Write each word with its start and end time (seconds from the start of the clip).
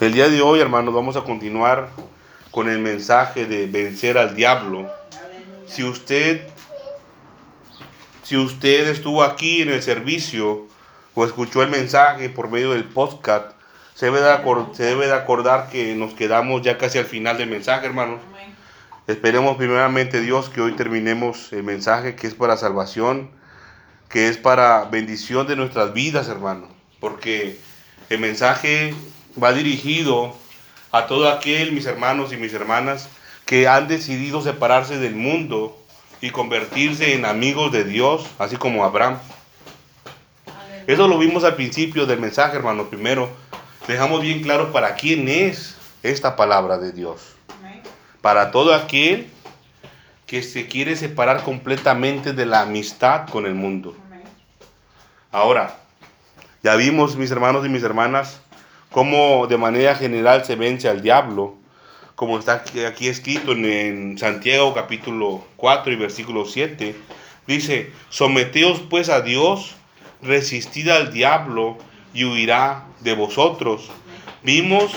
El 0.00 0.12
día 0.12 0.28
de 0.28 0.40
hoy, 0.40 0.60
hermanos, 0.60 0.94
vamos 0.94 1.16
a 1.16 1.24
continuar 1.24 1.88
con 2.52 2.68
el 2.68 2.78
mensaje 2.78 3.46
de 3.46 3.66
vencer 3.66 4.16
al 4.16 4.36
diablo. 4.36 4.88
Si 5.66 5.82
usted 5.82 6.42
si 8.22 8.36
usted 8.36 8.86
estuvo 8.88 9.24
aquí 9.24 9.62
en 9.62 9.70
el 9.70 9.82
servicio 9.82 10.68
o 11.14 11.24
escuchó 11.24 11.62
el 11.62 11.70
mensaje 11.70 12.28
por 12.28 12.48
medio 12.48 12.72
del 12.72 12.84
podcast, 12.84 13.52
se 13.94 14.06
debe 14.06 14.20
de, 14.20 14.38
se 14.74 14.84
debe 14.84 15.06
de 15.06 15.14
acordar 15.14 15.68
que 15.68 15.96
nos 15.96 16.14
quedamos 16.14 16.62
ya 16.62 16.78
casi 16.78 16.98
al 16.98 17.06
final 17.06 17.36
del 17.36 17.50
mensaje, 17.50 17.86
hermanos. 17.86 18.20
Esperemos 19.08 19.56
primeramente 19.56 20.20
Dios 20.20 20.48
que 20.48 20.60
hoy 20.60 20.72
terminemos 20.76 21.52
el 21.52 21.64
mensaje 21.64 22.14
que 22.14 22.28
es 22.28 22.34
para 22.34 22.56
salvación, 22.56 23.30
que 24.08 24.28
es 24.28 24.36
para 24.36 24.84
bendición 24.84 25.48
de 25.48 25.56
nuestras 25.56 25.92
vidas, 25.92 26.28
hermanos. 26.28 26.68
Porque 27.00 27.58
el 28.10 28.20
mensaje 28.20 28.94
va 29.42 29.52
dirigido 29.52 30.34
a 30.92 31.06
todo 31.06 31.28
aquel, 31.30 31.72
mis 31.72 31.86
hermanos 31.86 32.32
y 32.32 32.36
mis 32.36 32.52
hermanas, 32.52 33.08
que 33.44 33.68
han 33.68 33.88
decidido 33.88 34.42
separarse 34.42 34.98
del 34.98 35.14
mundo 35.14 35.78
y 36.20 36.30
convertirse 36.30 37.14
en 37.14 37.24
amigos 37.24 37.72
de 37.72 37.84
Dios, 37.84 38.26
así 38.38 38.56
como 38.56 38.84
Abraham. 38.84 39.18
Eso 40.86 41.06
lo 41.06 41.18
vimos 41.18 41.44
al 41.44 41.54
principio 41.54 42.06
del 42.06 42.18
mensaje, 42.18 42.56
hermano. 42.56 42.86
Primero, 42.86 43.28
dejamos 43.86 44.22
bien 44.22 44.42
claro 44.42 44.72
para 44.72 44.94
quién 44.94 45.28
es 45.28 45.76
esta 46.02 46.36
palabra 46.36 46.78
de 46.78 46.92
Dios. 46.92 47.36
Para 48.22 48.50
todo 48.50 48.74
aquel 48.74 49.30
que 50.26 50.42
se 50.42 50.66
quiere 50.66 50.96
separar 50.96 51.42
completamente 51.42 52.32
de 52.32 52.46
la 52.46 52.62
amistad 52.62 53.28
con 53.28 53.46
el 53.46 53.54
mundo. 53.54 53.96
Ahora, 55.30 55.76
ya 56.62 56.74
vimos, 56.74 57.16
mis 57.16 57.30
hermanos 57.30 57.64
y 57.64 57.68
mis 57.68 57.82
hermanas, 57.82 58.40
cómo 58.90 59.46
de 59.46 59.58
manera 59.58 59.94
general 59.94 60.44
se 60.44 60.56
vence 60.56 60.88
al 60.88 61.02
diablo, 61.02 61.56
como 62.14 62.38
está 62.38 62.64
aquí 62.86 63.08
escrito 63.08 63.52
en, 63.52 64.18
Santiago 64.18 64.74
capítulo 64.74 65.44
4 65.56 65.92
y 65.92 65.96
versículo 65.96 66.44
7. 66.44 66.96
Dice, 67.46 67.92
someteos 68.08 68.80
pues 68.80 69.08
a 69.08 69.20
Dios, 69.20 69.76
resistid 70.20 70.88
al 70.88 71.12
diablo 71.12 71.78
y 72.12 72.24
huirá 72.24 72.86
de 73.00 73.14
vosotros. 73.14 73.90
Vimos 74.42 74.92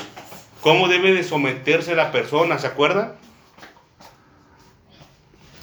cómo 0.61 0.87
debe 0.87 1.13
de 1.13 1.23
someterse 1.23 1.95
la 1.95 2.11
persona, 2.11 2.57
¿se 2.59 2.67
acuerdan? 2.67 3.13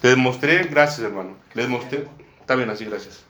Les 0.03 0.17
mostré, 0.17 0.62
gracias 0.65 1.01
hermano, 1.01 1.37
les 1.55 1.69
mostré, 1.69 2.06
está 2.41 2.55
bien 2.55 2.71
así, 2.71 2.84
gracias. 2.84 3.25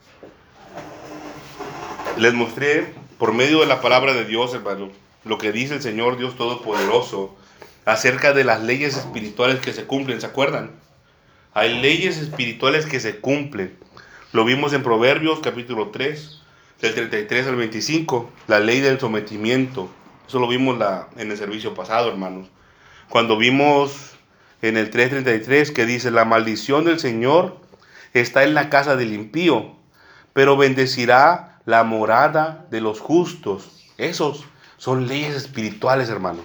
Les 2.19 2.34
mostré 2.34 2.92
por 3.19 3.34
medio 3.34 3.61
de 3.61 3.66
la 3.66 3.80
palabra 3.80 4.14
de 4.14 4.24
Dios, 4.24 4.55
hermano, 4.55 4.91
lo 5.24 5.38
que 5.38 5.52
dice 5.52 5.74
el 5.74 5.83
Señor 5.83 6.16
Dios 6.16 6.36
Todopoderoso 6.36 7.36
acerca 7.84 8.33
de 8.33 8.44
las 8.44 8.62
leyes 8.62 8.97
espirituales 8.97 9.60
que 9.60 9.72
se 9.72 9.84
cumplen, 9.84 10.20
¿se 10.20 10.27
acuerdan? 10.27 10.70
Hay 11.52 11.80
leyes 11.80 12.19
espirituales 12.19 12.86
que 12.86 13.00
se 13.00 13.16
cumplen. 13.16 13.77
Lo 14.33 14.44
vimos 14.44 14.72
en 14.72 14.83
Proverbios 14.83 15.41
capítulo 15.41 15.88
3, 15.88 16.42
del 16.80 16.94
33 16.94 17.47
al 17.48 17.56
25, 17.56 18.30
la 18.47 18.60
ley 18.60 18.80
del 18.80 19.00
sometimiento. 19.00 19.88
Eso 20.28 20.38
lo 20.38 20.47
vimos 20.47 20.78
en 21.16 21.30
el 21.30 21.36
servicio 21.36 21.75
pasado, 21.75 22.08
hermanos. 22.10 22.48
Cuando 23.08 23.36
vimos 23.36 24.12
en 24.62 24.77
el 24.77 24.91
3.33 24.92 25.72
que 25.72 25.86
dice, 25.86 26.10
la 26.10 26.25
maldición 26.25 26.84
del 26.84 27.00
Señor 27.00 27.56
está 28.12 28.44
en 28.44 28.55
la 28.55 28.69
casa 28.69 28.97
del 28.97 29.12
impío, 29.12 29.75
pero 30.34 30.56
bendecirá 30.56 31.47
la 31.69 31.84
morada 31.84 32.64
de 32.70 32.80
los 32.80 32.98
justos. 32.98 33.69
Esos 33.98 34.47
son 34.78 35.06
leyes 35.06 35.34
espirituales, 35.36 36.08
hermano. 36.08 36.41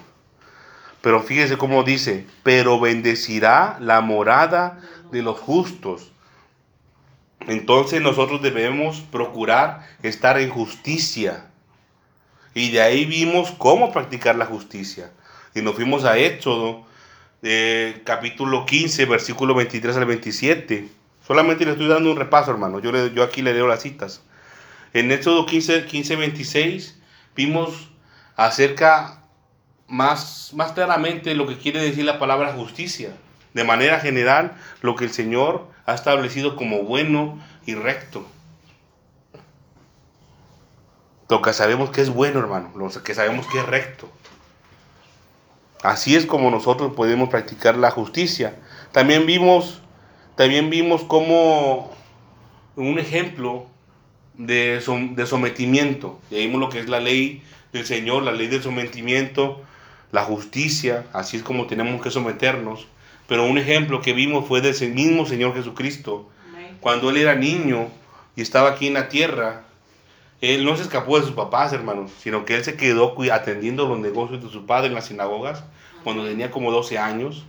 Pero 1.00 1.22
fíjese 1.22 1.56
cómo 1.56 1.82
dice, 1.82 2.26
pero 2.42 2.78
bendecirá 2.78 3.78
la 3.80 4.02
morada 4.02 4.80
de 5.12 5.22
los 5.22 5.40
justos. 5.40 6.12
Entonces 7.40 8.02
nosotros 8.02 8.42
debemos 8.42 9.00
procurar 9.00 9.88
estar 10.02 10.38
en 10.38 10.50
justicia. 10.50 11.46
Y 12.52 12.70
de 12.72 12.82
ahí 12.82 13.06
vimos 13.06 13.50
cómo 13.56 13.92
practicar 13.92 14.36
la 14.36 14.44
justicia. 14.44 15.10
Y 15.54 15.62
nos 15.62 15.74
fuimos 15.74 16.04
a 16.04 16.18
Éxodo, 16.18 16.84
eh, 17.42 18.02
capítulo 18.04 18.66
15, 18.66 19.06
versículo 19.06 19.54
23 19.54 19.96
al 19.96 20.04
27. 20.04 20.86
Solamente 21.26 21.64
le 21.64 21.70
estoy 21.70 21.88
dando 21.88 22.10
un 22.10 22.18
repaso, 22.18 22.50
hermano. 22.50 22.78
Yo, 22.78 23.06
yo 23.06 23.22
aquí 23.22 23.40
le 23.40 23.54
leo 23.54 23.66
las 23.66 23.80
citas. 23.80 24.22
En 24.94 25.10
Éxodo 25.10 25.44
15, 25.44 25.86
15 25.86 26.16
26 26.16 27.00
vimos 27.34 27.90
acerca 28.36 29.24
más, 29.88 30.52
más 30.54 30.70
claramente 30.70 31.34
lo 31.34 31.48
que 31.48 31.58
quiere 31.58 31.82
decir 31.82 32.04
la 32.04 32.20
palabra 32.20 32.52
justicia. 32.52 33.10
De 33.54 33.64
manera 33.64 33.98
general, 33.98 34.56
lo 34.82 34.94
que 34.94 35.04
el 35.04 35.10
Señor 35.10 35.66
ha 35.84 35.94
establecido 35.94 36.54
como 36.54 36.84
bueno 36.84 37.40
y 37.66 37.74
recto. 37.74 38.24
Lo 41.28 41.42
que 41.42 41.52
sabemos 41.52 41.90
que 41.90 42.00
es 42.00 42.10
bueno, 42.10 42.38
hermano, 42.38 42.70
lo 42.76 42.88
que 43.02 43.14
sabemos 43.14 43.48
que 43.48 43.58
es 43.58 43.66
recto. 43.66 44.08
Así 45.82 46.14
es 46.14 46.24
como 46.24 46.52
nosotros 46.52 46.92
podemos 46.94 47.30
practicar 47.30 47.76
la 47.76 47.90
justicia. 47.90 48.56
También 48.92 49.26
vimos, 49.26 49.82
también 50.36 50.70
vimos 50.70 51.02
como 51.02 51.90
un 52.76 52.98
ejemplo 53.00 53.73
de, 54.34 54.82
de 55.14 55.26
sometimiento. 55.26 56.20
Vimos 56.30 56.60
lo 56.60 56.68
que 56.68 56.80
es 56.80 56.88
la 56.88 57.00
ley 57.00 57.42
del 57.72 57.86
Señor, 57.86 58.22
la 58.22 58.32
ley 58.32 58.48
del 58.48 58.62
sometimiento, 58.62 59.62
la 60.12 60.22
justicia, 60.22 61.06
así 61.12 61.36
es 61.36 61.42
como 61.42 61.66
tenemos 61.66 62.02
que 62.02 62.10
someternos. 62.10 62.86
Pero 63.26 63.46
un 63.46 63.58
ejemplo 63.58 64.00
que 64.00 64.12
vimos 64.12 64.46
fue 64.46 64.60
de 64.60 64.70
ese 64.70 64.88
mismo 64.88 65.26
Señor 65.26 65.54
Jesucristo. 65.54 66.28
Cuando 66.80 67.10
Él 67.10 67.16
era 67.16 67.34
niño 67.34 67.88
y 68.36 68.42
estaba 68.42 68.70
aquí 68.70 68.86
en 68.86 68.94
la 68.94 69.08
tierra, 69.08 69.64
Él 70.40 70.64
no 70.64 70.76
se 70.76 70.82
escapó 70.82 71.18
de 71.18 71.26
sus 71.26 71.34
papás, 71.34 71.72
hermanos, 71.72 72.10
sino 72.20 72.44
que 72.44 72.56
Él 72.56 72.64
se 72.64 72.76
quedó 72.76 73.14
atendiendo 73.32 73.88
los 73.88 73.98
negocios 73.98 74.42
de 74.42 74.50
su 74.50 74.66
padre 74.66 74.88
en 74.88 74.94
las 74.94 75.06
sinagogas 75.06 75.64
cuando 76.02 76.24
tenía 76.24 76.50
como 76.50 76.70
12 76.70 76.98
años. 76.98 77.44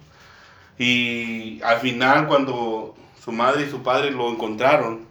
Y 0.79 1.61
al 1.61 1.79
final, 1.79 2.27
cuando 2.27 2.95
su 3.23 3.31
madre 3.31 3.65
y 3.65 3.69
su 3.69 3.83
padre 3.83 4.11
lo 4.11 4.29
encontraron, 4.29 5.01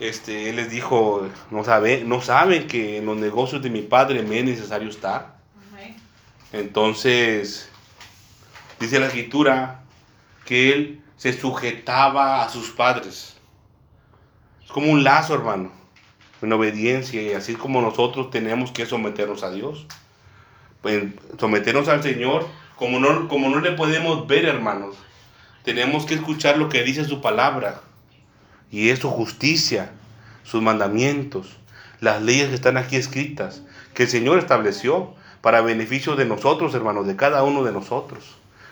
este, 0.00 0.50
él 0.50 0.56
les 0.56 0.70
dijo, 0.70 1.28
no, 1.50 1.64
sabe, 1.64 2.02
no 2.04 2.20
saben 2.20 2.66
que 2.66 2.98
en 2.98 3.06
los 3.06 3.16
negocios 3.16 3.62
de 3.62 3.70
mi 3.70 3.82
padre 3.82 4.22
me 4.22 4.38
es 4.38 4.44
necesario 4.44 4.88
estar. 4.88 5.34
Entonces, 6.52 7.68
dice 8.78 9.00
la 9.00 9.06
escritura 9.06 9.82
que 10.44 10.72
él 10.72 11.02
se 11.16 11.32
sujetaba 11.32 12.44
a 12.44 12.48
sus 12.48 12.70
padres. 12.70 13.36
Es 14.64 14.70
como 14.70 14.92
un 14.92 15.02
lazo, 15.02 15.34
hermano, 15.34 15.72
en 16.42 16.52
obediencia, 16.52 17.20
y 17.20 17.32
así 17.32 17.54
como 17.54 17.80
nosotros 17.80 18.30
tenemos 18.30 18.70
que 18.70 18.86
someternos 18.86 19.42
a 19.42 19.50
Dios. 19.50 19.86
Pues, 20.80 21.04
someternos 21.40 21.88
al 21.88 22.02
Señor, 22.02 22.46
como 22.76 23.00
no, 23.00 23.26
como 23.26 23.48
no 23.48 23.60
le 23.60 23.72
podemos 23.72 24.26
ver, 24.28 24.44
hermanos, 24.44 24.96
tenemos 25.64 26.04
que 26.04 26.14
escuchar 26.14 26.58
lo 26.58 26.68
que 26.68 26.84
dice 26.84 27.04
su 27.04 27.20
palabra 27.20 27.80
y 28.74 28.90
es 28.90 28.98
su 28.98 29.08
justicia, 29.08 29.92
sus 30.42 30.60
mandamientos, 30.60 31.46
las 32.00 32.20
leyes 32.20 32.48
que 32.48 32.56
están 32.56 32.76
aquí 32.76 32.96
escritas, 32.96 33.62
que 33.94 34.02
el 34.02 34.08
Señor 34.08 34.40
estableció 34.40 35.14
para 35.42 35.60
beneficio 35.60 36.16
de 36.16 36.24
nosotros, 36.24 36.74
hermanos, 36.74 37.06
de 37.06 37.14
cada 37.14 37.44
uno 37.44 37.62
de 37.62 37.70
nosotros. 37.70 38.24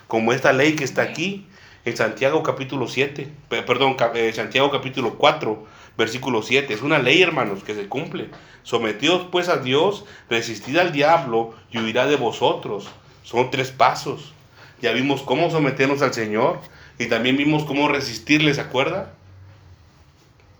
Como 0.09 0.33
esta 0.33 0.51
ley 0.51 0.75
que 0.75 0.83
está 0.83 1.03
aquí 1.03 1.47
en 1.85 1.95
Santiago 1.95 2.43
capítulo 2.43 2.89
7, 2.89 3.29
perdón, 3.47 3.95
eh, 4.13 4.33
Santiago 4.33 4.71
capítulo 4.71 5.13
4, 5.17 5.65
versículo 5.97 6.41
7. 6.41 6.73
Es 6.73 6.81
una 6.81 6.99
ley, 6.99 7.21
hermanos, 7.21 7.63
que 7.63 7.73
se 7.73 7.87
cumple. 7.87 8.29
Sometidos 8.63 9.27
pues 9.31 9.47
a 9.47 9.55
Dios, 9.55 10.03
resistid 10.29 10.75
al 10.79 10.91
diablo 10.91 11.55
y 11.71 11.77
huirá 11.77 12.07
de 12.07 12.17
vosotros. 12.17 12.89
Son 13.23 13.49
tres 13.51 13.71
pasos. 13.71 14.33
Ya 14.81 14.91
vimos 14.91 15.21
cómo 15.21 15.49
someternos 15.49 16.01
al 16.01 16.13
Señor 16.13 16.59
y 16.99 17.05
también 17.05 17.37
vimos 17.37 17.63
cómo 17.63 17.87
resistirle, 17.87 18.53
¿se 18.53 18.59
acuerda? 18.59 19.13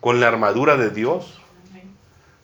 Con 0.03 0.19
la 0.19 0.27
armadura 0.27 0.75
de 0.75 0.89
Dios, 0.89 1.39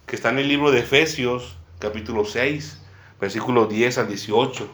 que 0.06 0.16
está 0.16 0.30
en 0.30 0.40
el 0.40 0.48
libro 0.48 0.72
de 0.72 0.80
Efesios, 0.80 1.58
capítulo 1.80 2.24
6, 2.24 2.80
versículo 3.20 3.66
10 3.66 3.98
al 3.98 4.08
18. 4.08 4.66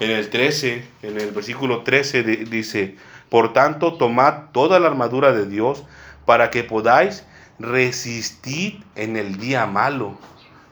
En 0.00 0.10
el 0.10 0.28
13, 0.28 0.84
en 1.02 1.20
el 1.20 1.30
versículo 1.30 1.84
13 1.84 2.24
dice, 2.24 2.96
por 3.28 3.52
tanto, 3.52 3.94
tomad 3.94 4.50
toda 4.50 4.80
la 4.80 4.88
armadura 4.88 5.30
de 5.30 5.46
Dios 5.46 5.84
para 6.26 6.50
que 6.50 6.64
podáis 6.64 7.24
resistir 7.60 8.82
en 8.96 9.16
el 9.16 9.38
día 9.38 9.66
malo. 9.66 10.18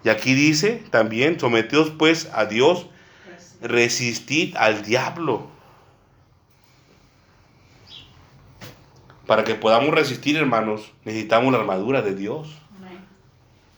Y 0.03 0.09
aquí 0.09 0.35
dice 0.35 0.83
también, 0.91 1.39
someteos 1.39 1.91
pues 1.91 2.29
a 2.35 2.47
Dios, 2.47 2.89
resistid 3.63 4.57
al 4.57 4.83
diablo 4.83 5.57
Para 9.29 9.45
que 9.45 9.55
podamos 9.55 9.95
resistir, 9.95 10.39
hermanos, 10.39 10.91
necesitamos 11.05 11.53
la 11.53 11.59
armadura 11.59 12.01
de 12.01 12.15
Dios. 12.15 12.49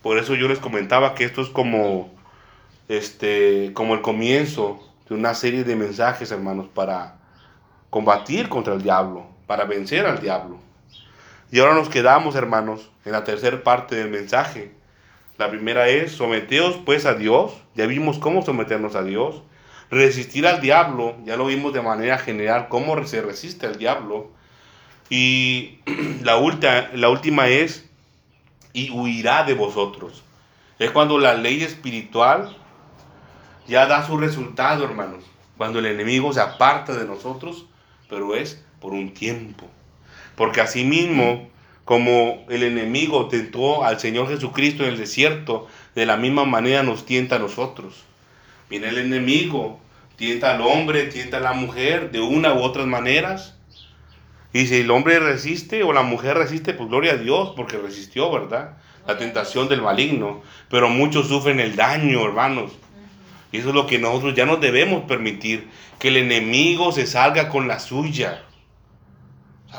Por 0.00 0.16
eso 0.16 0.36
yo 0.36 0.46
les 0.46 0.60
comentaba 0.60 1.16
que 1.16 1.24
esto 1.24 1.42
es 1.42 1.48
como 1.48 2.08
este, 2.88 3.72
como 3.74 3.94
el 3.94 4.00
comienzo 4.00 4.78
de 5.08 5.16
una 5.16 5.34
serie 5.34 5.64
de 5.64 5.74
mensajes, 5.74 6.30
hermanos, 6.30 6.68
para 6.72 7.16
combatir 7.90 8.48
contra 8.48 8.74
el 8.74 8.82
diablo, 8.82 9.26
para 9.48 9.64
vencer 9.64 10.06
al 10.06 10.20
diablo. 10.20 10.60
Y 11.50 11.58
ahora 11.58 11.74
nos 11.74 11.88
quedamos, 11.88 12.36
hermanos, 12.36 12.88
en 13.04 13.10
la 13.10 13.24
tercera 13.24 13.64
parte 13.64 13.96
del 13.96 14.08
mensaje. 14.08 14.70
La 15.36 15.50
primera 15.50 15.88
es, 15.88 16.12
someteos 16.12 16.78
pues 16.86 17.06
a 17.06 17.14
Dios. 17.14 17.60
Ya 17.74 17.86
vimos 17.86 18.20
cómo 18.20 18.42
someternos 18.42 18.94
a 18.94 19.02
Dios. 19.02 19.42
Resistir 19.90 20.46
al 20.46 20.60
diablo, 20.60 21.16
ya 21.24 21.36
lo 21.36 21.46
vimos 21.46 21.72
de 21.72 21.82
manera 21.82 22.18
general, 22.18 22.68
cómo 22.68 23.04
se 23.04 23.20
resiste 23.20 23.66
al 23.66 23.78
diablo. 23.78 24.38
Y 25.10 25.80
la, 26.22 26.40
la 26.94 27.08
última 27.10 27.48
es, 27.48 27.84
y 28.72 28.90
huirá 28.90 29.44
de 29.44 29.54
vosotros. 29.54 30.22
Es 30.78 30.90
cuando 30.92 31.18
la 31.18 31.34
ley 31.34 31.62
espiritual 31.62 32.56
ya 33.68 33.86
da 33.86 34.06
su 34.06 34.16
resultado, 34.16 34.84
hermanos. 34.84 35.24
Cuando 35.58 35.78
el 35.78 35.86
enemigo 35.86 36.32
se 36.32 36.40
aparta 36.40 36.94
de 36.94 37.04
nosotros, 37.04 37.66
pero 38.08 38.34
es 38.34 38.64
por 38.80 38.92
un 38.92 39.12
tiempo. 39.12 39.66
Porque 40.36 40.62
asimismo, 40.62 41.50
como 41.84 42.46
el 42.48 42.62
enemigo 42.62 43.28
tentó 43.28 43.84
al 43.84 44.00
Señor 44.00 44.28
Jesucristo 44.28 44.84
en 44.84 44.90
el 44.90 44.98
desierto, 44.98 45.68
de 45.94 46.06
la 46.06 46.16
misma 46.16 46.44
manera 46.44 46.82
nos 46.82 47.04
tienta 47.04 47.36
a 47.36 47.38
nosotros. 47.40 48.04
Viene 48.70 48.88
el 48.88 48.98
enemigo, 48.98 49.80
tienta 50.16 50.54
al 50.54 50.62
hombre, 50.62 51.04
tienta 51.06 51.36
a 51.36 51.40
la 51.40 51.52
mujer 51.52 52.10
de 52.10 52.20
una 52.20 52.54
u 52.54 52.62
otras 52.62 52.86
maneras. 52.86 53.56
Y 54.52 54.66
si 54.66 54.76
el 54.76 54.90
hombre 54.90 55.20
resiste 55.20 55.82
o 55.82 55.92
la 55.92 56.02
mujer 56.02 56.36
resiste, 56.36 56.74
pues 56.74 56.88
gloria 56.88 57.12
a 57.12 57.16
Dios, 57.16 57.52
porque 57.54 57.78
resistió, 57.78 58.30
¿verdad? 58.32 58.78
La 59.06 59.16
tentación 59.16 59.68
del 59.68 59.82
maligno. 59.82 60.42
Pero 60.68 60.88
muchos 60.88 61.28
sufren 61.28 61.60
el 61.60 61.76
daño, 61.76 62.24
hermanos. 62.24 62.72
Y 63.52 63.58
eso 63.58 63.68
es 63.68 63.74
lo 63.74 63.86
que 63.86 63.98
nosotros 63.98 64.34
ya 64.34 64.46
no 64.46 64.56
debemos 64.56 65.04
permitir, 65.04 65.68
que 65.98 66.08
el 66.08 66.16
enemigo 66.16 66.92
se 66.92 67.06
salga 67.06 67.48
con 67.48 67.68
la 67.68 67.78
suya. 67.78 68.42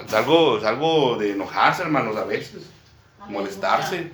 Es 0.06 0.14
algo, 0.14 0.58
es 0.58 0.64
algo 0.64 1.18
de 1.18 1.32
enojarse, 1.32 1.84
hermanos, 1.84 2.16
a 2.16 2.24
veces, 2.24 2.70
molestarse. 3.28 4.12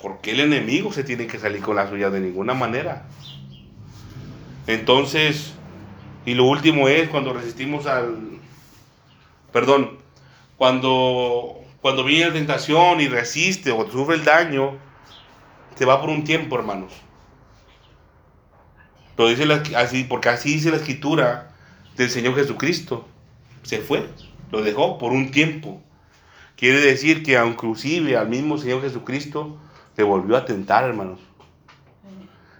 porque 0.00 0.32
el 0.32 0.40
enemigo 0.40 0.92
se 0.92 1.04
tiene 1.04 1.26
que 1.26 1.38
salir 1.38 1.62
con 1.62 1.76
la 1.76 1.88
suya 1.88 2.10
de 2.10 2.20
ninguna 2.20 2.52
manera? 2.52 3.06
Entonces, 4.66 5.54
y 6.26 6.34
lo 6.34 6.44
último 6.44 6.88
es 6.88 7.08
cuando 7.08 7.32
resistimos 7.32 7.86
al, 7.86 8.35
perdón, 9.56 9.96
cuando, 10.58 11.62
cuando 11.80 12.04
viene 12.04 12.26
la 12.26 12.34
tentación 12.34 13.00
y 13.00 13.08
resiste 13.08 13.72
o 13.72 13.90
sufre 13.90 14.16
el 14.16 14.22
daño, 14.22 14.76
se 15.76 15.86
va 15.86 15.98
por 15.98 16.10
un 16.10 16.24
tiempo, 16.24 16.58
hermanos. 16.58 16.92
Pero 19.16 19.30
dice 19.30 19.74
así, 19.74 20.04
porque 20.04 20.28
así 20.28 20.52
dice 20.52 20.70
la 20.70 20.76
escritura 20.76 21.54
del 21.96 22.10
Señor 22.10 22.34
Jesucristo. 22.34 23.08
Se 23.62 23.78
fue, 23.78 24.06
lo 24.52 24.60
dejó 24.60 24.98
por 24.98 25.12
un 25.12 25.30
tiempo. 25.30 25.80
Quiere 26.54 26.80
decir 26.80 27.22
que 27.22 27.42
inclusive 27.42 28.14
al 28.14 28.28
mismo 28.28 28.58
Señor 28.58 28.82
Jesucristo 28.82 29.56
le 29.96 30.04
volvió 30.04 30.36
a 30.36 30.44
tentar, 30.44 30.84
hermanos. 30.84 31.20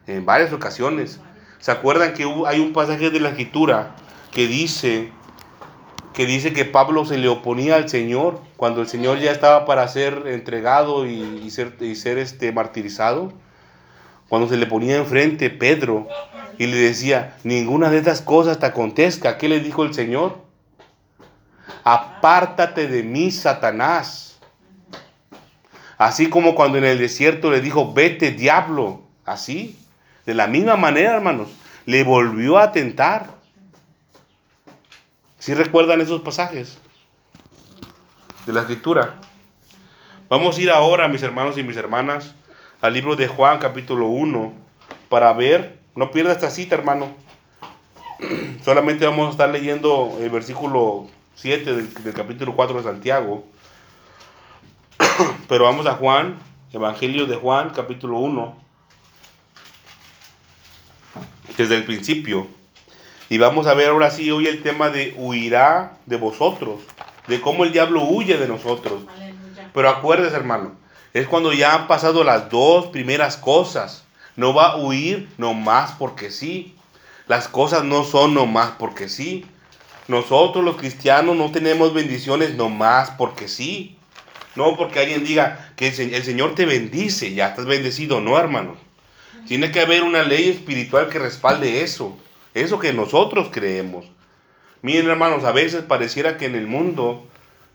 En 0.06 0.24
varias 0.24 0.50
ocasiones. 0.54 1.20
¿Se 1.58 1.70
acuerdan 1.70 2.14
que 2.14 2.22
hay 2.46 2.58
un 2.58 2.72
pasaje 2.72 3.10
de 3.10 3.20
la 3.20 3.28
escritura 3.28 3.96
que 4.32 4.46
dice 4.46 5.12
que 6.16 6.24
dice 6.24 6.54
que 6.54 6.64
Pablo 6.64 7.04
se 7.04 7.18
le 7.18 7.28
oponía 7.28 7.76
al 7.76 7.90
Señor 7.90 8.40
cuando 8.56 8.80
el 8.80 8.88
Señor 8.88 9.18
ya 9.18 9.30
estaba 9.30 9.66
para 9.66 9.86
ser 9.86 10.22
entregado 10.28 11.06
y, 11.06 11.50
ser, 11.50 11.76
y 11.80 11.94
ser 11.94 12.16
este, 12.16 12.52
martirizado? 12.52 13.34
Cuando 14.30 14.48
se 14.48 14.56
le 14.56 14.64
ponía 14.64 14.96
enfrente 14.96 15.50
Pedro 15.50 16.08
y 16.56 16.68
le 16.68 16.76
decía, 16.78 17.36
ninguna 17.44 17.90
de 17.90 17.98
estas 17.98 18.22
cosas 18.22 18.58
te 18.58 18.64
acontezca. 18.64 19.36
¿Qué 19.36 19.46
le 19.46 19.60
dijo 19.60 19.84
el 19.84 19.92
Señor? 19.92 20.38
Apártate 21.84 22.88
de 22.88 23.02
mí, 23.02 23.30
Satanás. 23.30 24.38
Así 25.98 26.30
como 26.30 26.54
cuando 26.54 26.78
en 26.78 26.84
el 26.84 26.96
desierto 26.96 27.50
le 27.50 27.60
dijo, 27.60 27.92
vete 27.92 28.30
diablo. 28.30 29.02
Así, 29.26 29.78
de 30.24 30.32
la 30.32 30.46
misma 30.46 30.76
manera, 30.76 31.14
hermanos, 31.14 31.50
le 31.84 32.04
volvió 32.04 32.56
a 32.56 32.72
tentar. 32.72 33.35
¿Sí 35.38 35.54
recuerdan 35.54 36.00
esos 36.00 36.22
pasajes 36.22 36.78
de 38.46 38.52
la 38.52 38.60
escritura? 38.60 39.16
Vamos 40.28 40.56
a 40.56 40.60
ir 40.60 40.70
ahora, 40.70 41.08
mis 41.08 41.22
hermanos 41.22 41.58
y 41.58 41.62
mis 41.62 41.76
hermanas, 41.76 42.34
al 42.80 42.94
libro 42.94 43.16
de 43.16 43.28
Juan 43.28 43.58
capítulo 43.58 44.06
1 44.06 44.52
para 45.08 45.32
ver 45.32 45.78
no 45.94 46.10
pierda 46.10 46.32
esta 46.32 46.50
cita, 46.50 46.74
hermano. 46.74 47.08
Solamente 48.64 49.06
vamos 49.06 49.28
a 49.28 49.30
estar 49.30 49.48
leyendo 49.48 50.18
el 50.20 50.30
versículo 50.30 51.06
7 51.36 51.74
del, 51.74 52.14
capítulo 52.14 52.54
4 52.54 52.78
de 52.78 52.82
Santiago. 52.82 53.44
Pero 55.48 55.64
vamos 55.64 55.86
a 55.86 55.94
Juan, 55.94 56.38
Evangelio 56.72 57.26
de 57.26 57.36
Juan, 57.36 57.70
capítulo 57.70 58.18
1. 58.18 58.56
Desde 61.56 61.76
el 61.76 61.84
principio. 61.84 62.46
Y 63.28 63.38
vamos 63.38 63.66
a 63.66 63.74
ver 63.74 63.88
ahora 63.88 64.10
sí 64.10 64.30
hoy 64.30 64.46
el 64.46 64.62
tema 64.62 64.90
de 64.90 65.14
huirá 65.16 65.98
de 66.06 66.16
vosotros. 66.16 66.80
De 67.26 67.40
cómo 67.40 67.64
el 67.64 67.72
diablo 67.72 68.04
huye 68.04 68.36
de 68.36 68.46
nosotros. 68.46 69.02
Pero 69.74 69.90
acuérdese, 69.90 70.36
hermano. 70.36 70.72
Es 71.12 71.26
cuando 71.26 71.52
ya 71.52 71.74
han 71.74 71.88
pasado 71.88 72.22
las 72.22 72.50
dos 72.50 72.86
primeras 72.86 73.36
cosas. 73.36 74.04
No 74.36 74.54
va 74.54 74.72
a 74.72 74.76
huir 74.76 75.28
nomás 75.38 75.92
porque 75.98 76.30
sí. 76.30 76.76
Las 77.26 77.48
cosas 77.48 77.82
no 77.82 78.04
son 78.04 78.34
nomás 78.34 78.72
porque 78.78 79.08
sí. 79.08 79.44
Nosotros 80.06 80.64
los 80.64 80.76
cristianos 80.76 81.34
no 81.34 81.50
tenemos 81.50 81.92
bendiciones 81.92 82.54
nomás 82.54 83.10
porque 83.10 83.48
sí. 83.48 83.96
No 84.54 84.76
porque 84.76 85.00
alguien 85.00 85.24
diga 85.24 85.72
que 85.74 85.88
el 85.88 86.22
Señor 86.22 86.54
te 86.54 86.64
bendice, 86.64 87.34
ya 87.34 87.48
estás 87.48 87.66
bendecido. 87.66 88.20
No, 88.20 88.38
hermano. 88.38 88.76
Tiene 89.48 89.72
que 89.72 89.80
haber 89.80 90.04
una 90.04 90.22
ley 90.22 90.48
espiritual 90.48 91.08
que 91.08 91.18
respalde 91.18 91.82
eso. 91.82 92.16
Eso 92.56 92.78
que 92.78 92.94
nosotros 92.94 93.50
creemos. 93.52 94.06
Miren, 94.80 95.10
hermanos, 95.10 95.44
a 95.44 95.52
veces 95.52 95.82
pareciera 95.82 96.38
que 96.38 96.46
en 96.46 96.54
el 96.54 96.66
mundo, 96.66 97.26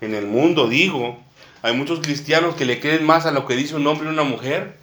en 0.01 0.15
el 0.15 0.25
mundo 0.25 0.67
digo, 0.67 1.19
hay 1.61 1.75
muchos 1.75 1.99
cristianos 1.99 2.55
que 2.55 2.65
le 2.65 2.79
creen 2.79 3.05
más 3.05 3.27
a 3.27 3.31
lo 3.31 3.45
que 3.45 3.55
dice 3.55 3.75
un 3.75 3.85
hombre 3.85 4.07
y 4.09 4.11
una 4.11 4.23
mujer 4.23 4.77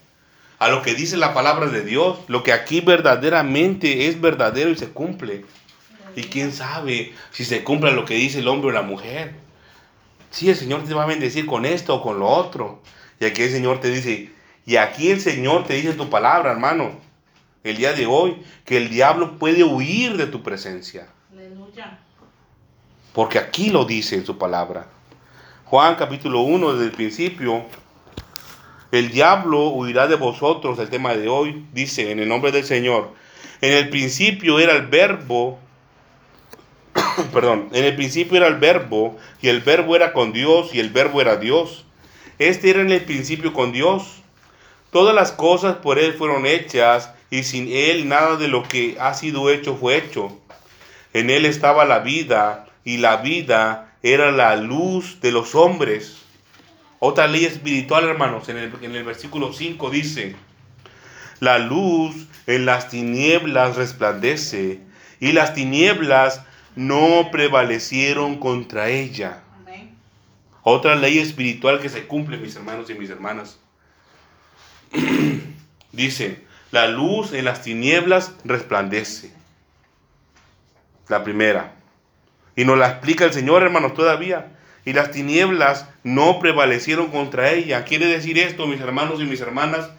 a 0.60 0.68
lo 0.68 0.82
que 0.82 0.94
dice 0.94 1.16
la 1.16 1.34
palabra 1.34 1.66
de 1.66 1.82
Dios, 1.82 2.18
lo 2.28 2.44
que 2.44 2.52
aquí 2.52 2.80
verdaderamente 2.80 4.06
es 4.06 4.20
verdadero 4.20 4.70
y 4.70 4.76
se 4.76 4.88
cumple. 4.88 5.44
Y 6.14 6.22
quién 6.22 6.52
sabe 6.52 7.12
si 7.32 7.44
se 7.44 7.64
cumple 7.64 7.90
lo 7.90 8.04
que 8.04 8.14
dice 8.14 8.38
el 8.38 8.46
hombre 8.46 8.68
o 8.68 8.72
la 8.72 8.82
mujer. 8.82 9.34
Si 10.30 10.48
el 10.48 10.54
Señor 10.54 10.84
te 10.84 10.94
va 10.94 11.02
a 11.02 11.06
bendecir 11.06 11.44
con 11.44 11.64
esto 11.64 11.96
o 11.96 12.02
con 12.02 12.20
lo 12.20 12.28
otro. 12.28 12.82
Y 13.18 13.24
aquí 13.24 13.42
el 13.42 13.50
Señor 13.50 13.80
te 13.80 13.90
dice, 13.90 14.30
y 14.64 14.76
aquí 14.76 15.10
el 15.10 15.20
Señor 15.20 15.64
te 15.64 15.74
dice 15.74 15.94
tu 15.94 16.08
palabra, 16.08 16.52
hermano, 16.52 17.07
el 17.64 17.76
día 17.76 17.92
de 17.92 18.06
hoy, 18.06 18.42
que 18.64 18.76
el 18.76 18.88
diablo 18.88 19.38
puede 19.38 19.64
huir 19.64 20.16
de 20.16 20.26
tu 20.26 20.42
presencia. 20.42 21.08
Aleluya. 21.32 21.98
Porque 23.12 23.38
aquí 23.38 23.70
lo 23.70 23.84
dice 23.84 24.16
en 24.16 24.24
su 24.24 24.38
palabra. 24.38 24.86
Juan 25.64 25.96
capítulo 25.96 26.40
1, 26.40 26.74
desde 26.74 26.86
el 26.86 26.92
principio, 26.92 27.64
el 28.90 29.10
diablo 29.10 29.68
huirá 29.68 30.06
de 30.06 30.16
vosotros, 30.16 30.78
el 30.78 30.88
tema 30.88 31.14
de 31.14 31.28
hoy, 31.28 31.66
dice 31.74 32.10
en 32.10 32.20
el 32.20 32.28
nombre 32.28 32.52
del 32.52 32.64
Señor. 32.64 33.12
En 33.60 33.74
el 33.74 33.90
principio 33.90 34.58
era 34.60 34.72
el 34.74 34.86
verbo, 34.86 35.58
perdón, 37.34 37.68
en 37.72 37.84
el 37.84 37.96
principio 37.96 38.38
era 38.38 38.46
el 38.46 38.56
verbo, 38.56 39.18
y 39.42 39.48
el 39.48 39.60
verbo 39.60 39.94
era 39.94 40.14
con 40.14 40.32
Dios, 40.32 40.74
y 40.74 40.80
el 40.80 40.88
verbo 40.90 41.20
era 41.20 41.36
Dios. 41.36 41.84
Este 42.38 42.70
era 42.70 42.80
en 42.80 42.92
el 42.92 43.02
principio 43.02 43.52
con 43.52 43.72
Dios. 43.72 44.22
Todas 44.90 45.14
las 45.14 45.32
cosas 45.32 45.76
por 45.76 45.98
Él 45.98 46.14
fueron 46.14 46.46
hechas, 46.46 47.12
y 47.30 47.42
sin 47.42 47.68
Él 47.70 48.08
nada 48.08 48.36
de 48.36 48.48
lo 48.48 48.62
que 48.62 48.96
ha 49.00 49.14
sido 49.14 49.50
hecho 49.50 49.76
fue 49.76 49.96
hecho. 49.96 50.38
En 51.12 51.30
Él 51.30 51.44
estaba 51.44 51.84
la 51.84 52.00
vida, 52.00 52.68
y 52.88 52.96
la 52.96 53.18
vida 53.18 53.92
era 54.02 54.32
la 54.32 54.56
luz 54.56 55.20
de 55.20 55.30
los 55.30 55.54
hombres. 55.54 56.22
Otra 57.00 57.26
ley 57.26 57.44
espiritual, 57.44 58.08
hermanos, 58.08 58.48
en 58.48 58.56
el, 58.56 59.04
versículo 59.04 59.52
5 59.52 59.90
dice, 59.90 60.36
la 61.38 61.58
luz 61.58 62.28
en 62.46 62.64
las 62.64 62.88
tinieblas 62.88 63.76
resplandece 63.76 64.80
y 65.20 65.32
las 65.32 65.52
tinieblas 65.52 66.40
no 66.76 67.28
prevalecieron 67.30 68.38
contra 68.38 68.88
ella. 68.88 69.42
Otra 70.62 70.96
ley 70.96 71.18
espiritual 71.18 71.80
que 71.80 71.90
se 71.90 72.06
cumple, 72.06 72.38
mis 72.38 72.56
hermanos 72.56 72.88
y 72.88 72.94
mis 72.94 73.10
hermanas. 73.10 73.58
dice, 75.92 76.42
la 76.70 76.86
luz 76.86 77.32
en 77.32 77.44
las 77.44 77.62
tinieblas 77.62 78.32
resplandece. 78.44 79.32
La 81.08 81.24
primera. 81.24 81.74
Y 82.56 82.64
nos 82.64 82.78
la 82.78 82.88
explica 82.88 83.24
el 83.24 83.32
Señor, 83.32 83.62
hermanos, 83.62 83.94
todavía 83.94 84.52
y 84.88 84.94
las 84.94 85.10
tinieblas 85.10 85.86
no 86.02 86.38
prevalecieron 86.38 87.08
contra 87.08 87.50
ella. 87.50 87.84
Quiere 87.84 88.06
decir 88.06 88.38
esto, 88.38 88.66
mis 88.66 88.80
hermanos 88.80 89.20
y 89.20 89.24
mis 89.24 89.42
hermanas, 89.42 89.90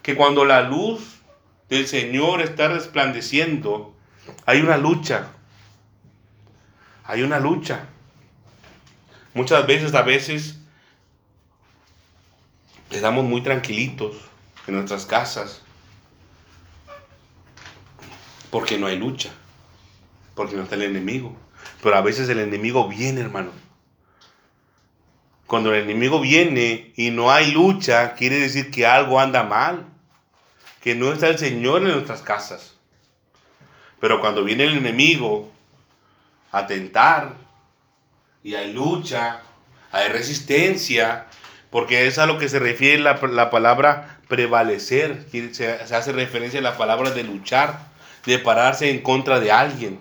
que 0.00 0.16
cuando 0.16 0.46
la 0.46 0.62
luz 0.62 1.20
del 1.68 1.86
Señor 1.86 2.40
está 2.40 2.68
resplandeciendo, 2.68 3.94
hay 4.46 4.62
una 4.62 4.78
lucha. 4.78 5.28
Hay 7.04 7.20
una 7.20 7.38
lucha. 7.38 7.88
Muchas 9.34 9.66
veces, 9.66 9.92
a 9.94 10.00
veces, 10.00 10.58
quedamos 12.88 13.26
muy 13.26 13.42
tranquilitos 13.42 14.16
en 14.66 14.76
nuestras 14.76 15.04
casas 15.04 15.60
porque 18.50 18.78
no 18.78 18.86
hay 18.86 18.96
lucha, 18.96 19.30
porque 20.34 20.56
no 20.56 20.62
está 20.62 20.74
el 20.74 20.82
enemigo. 20.82 21.36
Pero 21.82 21.96
a 21.96 22.00
veces 22.00 22.28
el 22.28 22.38
enemigo 22.38 22.88
viene, 22.88 23.20
hermano. 23.20 23.50
Cuando 25.46 25.72
el 25.74 25.82
enemigo 25.82 26.20
viene 26.20 26.92
y 26.96 27.10
no 27.10 27.30
hay 27.30 27.52
lucha, 27.52 28.14
quiere 28.14 28.38
decir 28.38 28.70
que 28.70 28.86
algo 28.86 29.18
anda 29.18 29.42
mal, 29.42 29.86
que 30.82 30.94
no 30.94 31.12
está 31.12 31.28
el 31.28 31.38
Señor 31.38 31.82
en 31.82 31.92
nuestras 31.92 32.22
casas. 32.22 32.74
Pero 34.00 34.20
cuando 34.20 34.44
viene 34.44 34.64
el 34.64 34.76
enemigo 34.76 35.50
a 36.52 36.66
tentar 36.66 37.34
y 38.44 38.54
hay 38.54 38.72
lucha, 38.72 39.40
hay 39.90 40.08
resistencia, 40.08 41.26
porque 41.70 42.06
es 42.06 42.18
a 42.18 42.26
lo 42.26 42.38
que 42.38 42.48
se 42.48 42.58
refiere 42.58 43.02
la, 43.02 43.14
la 43.14 43.50
palabra 43.50 44.20
prevalecer, 44.28 45.26
se 45.52 45.70
hace 45.70 46.12
referencia 46.12 46.60
a 46.60 46.62
la 46.62 46.76
palabra 46.76 47.10
de 47.10 47.24
luchar, 47.24 47.80
de 48.24 48.38
pararse 48.38 48.90
en 48.90 49.00
contra 49.02 49.40
de 49.40 49.52
alguien. 49.52 49.98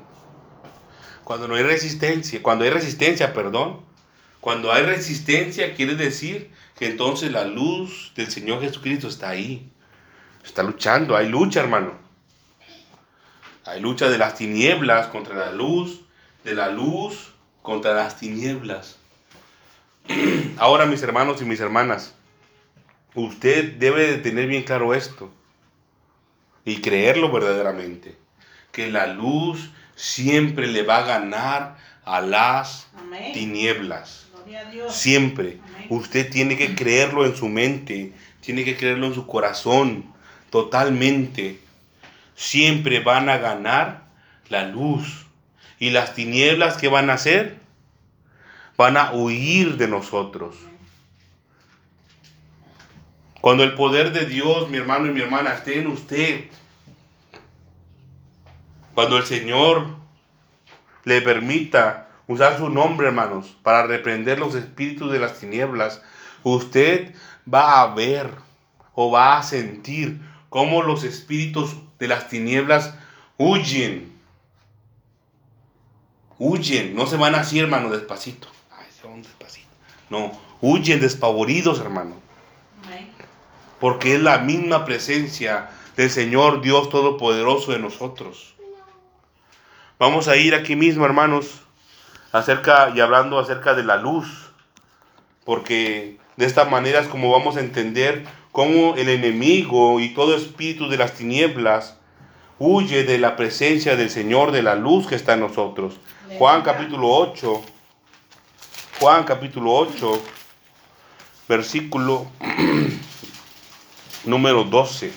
Cuando 1.23 1.47
no 1.47 1.55
hay 1.55 1.63
resistencia, 1.63 2.41
cuando 2.41 2.63
hay 2.63 2.69
resistencia, 2.69 3.33
perdón, 3.33 3.81
cuando 4.39 4.71
hay 4.71 4.83
resistencia 4.83 5.73
quiere 5.75 5.95
decir 5.95 6.51
que 6.77 6.87
entonces 6.87 7.31
la 7.31 7.43
luz 7.43 8.13
del 8.15 8.31
Señor 8.31 8.61
Jesucristo 8.61 9.07
está 9.07 9.29
ahí. 9.29 9.69
Está 10.43 10.63
luchando, 10.63 11.17
hay 11.17 11.27
lucha, 11.27 11.59
hermano. 11.59 11.95
Hay 13.65 13.81
lucha 13.81 14.09
de 14.09 14.17
las 14.17 14.35
tinieblas 14.35 15.07
contra 15.07 15.35
la 15.35 15.51
luz, 15.51 16.01
de 16.45 16.55
la 16.55 16.69
luz 16.69 17.33
contra 17.61 17.93
las 17.93 18.17
tinieblas. 18.17 18.97
Ahora, 20.57 20.85
mis 20.85 21.03
hermanos 21.03 21.41
y 21.41 21.45
mis 21.45 21.59
hermanas, 21.59 22.15
usted 23.13 23.73
debe 23.73 24.07
de 24.07 24.17
tener 24.19 24.47
bien 24.47 24.63
claro 24.63 24.93
esto 24.93 25.29
y 26.67 26.81
creerlo 26.81 27.31
verdaderamente, 27.31 28.17
que 28.73 28.91
la 28.91 29.07
luz 29.07 29.71
siempre 29.95 30.67
le 30.67 30.83
va 30.83 30.97
a 30.97 31.05
ganar 31.05 31.77
a 32.03 32.19
las 32.19 32.89
tinieblas. 33.33 34.27
Siempre. 34.89 35.59
Usted 35.87 36.29
tiene 36.29 36.57
que 36.57 36.75
creerlo 36.75 37.25
en 37.25 37.37
su 37.37 37.47
mente, 37.47 38.11
tiene 38.41 38.65
que 38.65 38.75
creerlo 38.75 39.07
en 39.07 39.13
su 39.13 39.25
corazón, 39.27 40.13
totalmente. 40.49 41.61
Siempre 42.35 42.99
van 42.99 43.29
a 43.29 43.37
ganar 43.37 44.03
la 44.49 44.67
luz. 44.67 45.25
Y 45.79 45.91
las 45.91 46.15
tinieblas 46.15 46.75
que 46.75 46.89
van 46.89 47.09
a 47.09 47.13
hacer, 47.13 47.59
van 48.75 48.97
a 48.97 49.13
huir 49.13 49.77
de 49.77 49.87
nosotros. 49.87 50.57
Cuando 53.41 53.63
el 53.63 53.75
poder 53.75 54.11
de 54.11 54.25
Dios, 54.25 54.69
mi 54.69 54.77
hermano 54.77 55.07
y 55.07 55.11
mi 55.11 55.21
hermana, 55.21 55.53
esté 55.53 55.79
en 55.79 55.87
usted, 55.87 56.45
cuando 58.93 59.17
el 59.17 59.25
Señor 59.25 59.95
le 61.03 61.21
permita 61.21 62.09
usar 62.27 62.57
su 62.57 62.69
nombre, 62.69 63.07
hermanos, 63.07 63.55
para 63.61 63.85
reprender 63.85 64.39
los 64.39 64.55
espíritus 64.55 65.11
de 65.11 65.19
las 65.19 65.39
tinieblas, 65.39 66.01
usted 66.43 67.13
va 67.51 67.81
a 67.81 67.93
ver 67.93 68.31
o 68.93 69.11
va 69.11 69.37
a 69.37 69.43
sentir 69.43 70.19
cómo 70.49 70.81
los 70.81 71.03
espíritus 71.03 71.75
de 71.99 72.07
las 72.07 72.27
tinieblas 72.29 72.95
huyen. 73.37 74.11
Huyen, 76.39 76.95
no 76.95 77.07
se 77.07 77.17
van 77.17 77.35
así, 77.35 77.59
hermano, 77.59 77.89
despacito. 77.89 78.47
Ay, 78.71 78.87
se 78.99 79.07
van 79.07 79.21
despacito. 79.21 79.67
No, 80.09 80.31
huyen 80.61 80.99
despavoridos, 80.99 81.79
hermano. 81.79 82.26
Porque 83.79 84.15
es 84.15 84.21
la 84.21 84.39
misma 84.39 84.85
presencia 84.85 85.69
del 85.95 86.09
Señor 86.09 86.61
Dios 86.61 86.89
Todopoderoso 86.89 87.71
de 87.71 87.79
nosotros. 87.79 88.55
Vamos 89.99 90.27
a 90.27 90.35
ir 90.35 90.53
aquí 90.53 90.75
mismo, 90.75 91.05
hermanos, 91.05 91.61
acerca 92.31 92.91
y 92.95 92.99
hablando 92.99 93.39
acerca 93.39 93.73
de 93.73 93.83
la 93.83 93.97
luz, 93.97 94.51
porque 95.43 96.17
de 96.35 96.45
esta 96.45 96.65
manera 96.65 96.99
es 96.99 97.07
como 97.07 97.31
vamos 97.31 97.57
a 97.57 97.61
entender 97.61 98.25
cómo 98.51 98.95
el 98.95 99.09
enemigo 99.09 99.99
y 99.99 100.13
todo 100.13 100.35
espíritu 100.35 100.87
de 100.87 100.97
las 100.97 101.13
tinieblas 101.13 101.97
huye 102.59 103.03
de 103.03 103.17
la 103.17 103.35
presencia 103.35 103.95
del 103.95 104.09
Señor, 104.09 104.51
de 104.51 104.61
la 104.61 104.75
luz 104.75 105.07
que 105.07 105.15
está 105.15 105.33
en 105.33 105.41
nosotros. 105.41 105.99
Juan 106.37 106.61
capítulo 106.61 107.09
8, 107.09 107.61
Juan 108.99 109.23
capítulo 109.23 109.73
8, 109.73 110.21
versículo 111.47 112.27
número 114.27 114.63
12. 114.63 115.11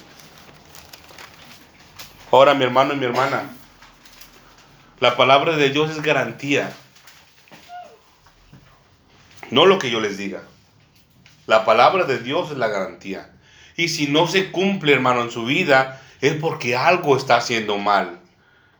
Ahora 2.30 2.54
mi 2.54 2.64
hermano 2.64 2.94
y 2.94 2.96
mi 2.96 3.04
hermana, 3.04 3.50
la 5.00 5.16
palabra 5.16 5.56
de 5.56 5.70
Dios 5.70 5.90
es 5.90 6.00
garantía. 6.00 6.72
No 9.50 9.66
lo 9.66 9.78
que 9.78 9.90
yo 9.90 10.00
les 10.00 10.16
diga. 10.16 10.42
La 11.46 11.64
palabra 11.64 12.04
de 12.04 12.18
Dios 12.18 12.52
es 12.52 12.56
la 12.56 12.68
garantía. 12.68 13.30
Y 13.76 13.88
si 13.88 14.06
no 14.06 14.28
se 14.28 14.52
cumple, 14.52 14.92
hermano, 14.92 15.22
en 15.22 15.30
su 15.32 15.44
vida, 15.44 16.00
es 16.20 16.34
porque 16.34 16.76
algo 16.76 17.16
está 17.16 17.36
haciendo 17.36 17.78
mal. 17.78 18.20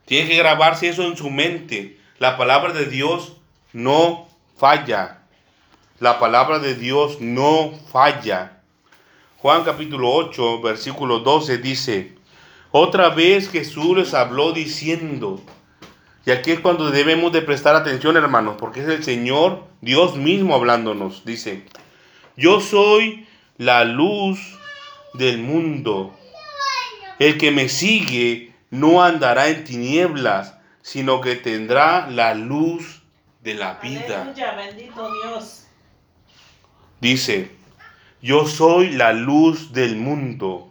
Tiene 0.04 0.28
que 0.28 0.36
grabarse 0.36 0.88
eso 0.88 1.02
en 1.02 1.16
su 1.16 1.30
mente. 1.30 1.98
La 2.18 2.36
palabra 2.36 2.72
de 2.72 2.86
Dios 2.86 3.36
no 3.72 4.28
falla. 4.56 5.22
La 5.98 6.20
palabra 6.20 6.60
de 6.60 6.74
Dios 6.74 7.20
no 7.20 7.72
falla. 7.90 8.59
Juan 9.40 9.64
capítulo 9.64 10.12
8, 10.12 10.60
versículo 10.60 11.20
12 11.20 11.56
dice, 11.56 12.12
otra 12.72 13.08
vez 13.08 13.50
Jesús 13.50 13.96
les 13.96 14.12
habló 14.12 14.52
diciendo, 14.52 15.40
y 16.26 16.30
aquí 16.30 16.50
es 16.50 16.60
cuando 16.60 16.90
debemos 16.90 17.32
de 17.32 17.40
prestar 17.40 17.74
atención, 17.74 18.18
hermanos, 18.18 18.56
porque 18.58 18.80
es 18.80 18.88
el 18.88 19.02
Señor, 19.02 19.64
Dios 19.80 20.16
mismo 20.16 20.54
hablándonos. 20.54 21.24
Dice, 21.24 21.64
yo 22.36 22.60
soy 22.60 23.26
la 23.56 23.84
luz 23.86 24.58
del 25.14 25.38
mundo. 25.38 26.14
El 27.18 27.38
que 27.38 27.50
me 27.50 27.70
sigue 27.70 28.52
no 28.68 29.02
andará 29.02 29.48
en 29.48 29.64
tinieblas, 29.64 30.54
sino 30.82 31.22
que 31.22 31.36
tendrá 31.36 32.10
la 32.10 32.34
luz 32.34 33.00
de 33.42 33.54
la 33.54 33.76
vida. 33.76 34.20
Aleluya, 34.20 34.52
bendito 34.52 35.10
Dios. 35.22 35.66
Dice, 37.00 37.59
yo 38.22 38.46
soy 38.46 38.90
la 38.90 39.12
luz 39.12 39.72
del 39.72 39.96
mundo. 39.96 40.68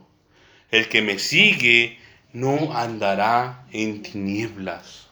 El 0.71 0.87
que 0.87 1.01
me 1.01 1.17
sigue 1.17 1.99
no 2.31 2.77
andará 2.77 3.65
en 3.71 4.03
tinieblas. 4.03 5.07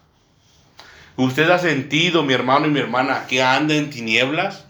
¿Usted 1.16 1.50
ha 1.50 1.58
sentido, 1.58 2.22
mi 2.22 2.34
hermano 2.34 2.68
y 2.68 2.70
mi 2.70 2.80
hermana, 2.80 3.26
que 3.28 3.42
anda 3.42 3.74
en 3.74 3.90
tinieblas? 3.90 4.66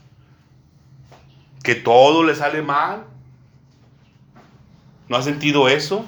¿Que 1.62 1.76
todo 1.76 2.24
le 2.24 2.36
sale 2.36 2.62
mal? 2.62 3.04
¿No 5.10 5.18
ha 5.18 5.22
sentido 5.22 5.68
eso? 5.68 6.06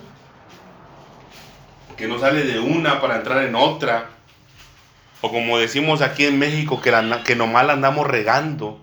Que 1.97 2.07
no 2.07 2.19
sale 2.19 2.43
de 2.43 2.59
una 2.59 3.01
para 3.01 3.17
entrar 3.17 3.43
en 3.43 3.55
otra. 3.55 4.11
O 5.19 5.29
como 5.29 5.57
decimos 5.57 6.01
aquí 6.01 6.25
en 6.25 6.39
México, 6.39 6.79
que, 6.79 6.91
la, 6.91 7.23
que 7.25 7.35
nomás 7.35 7.67
andamos 7.67 8.07
regando. 8.07 8.79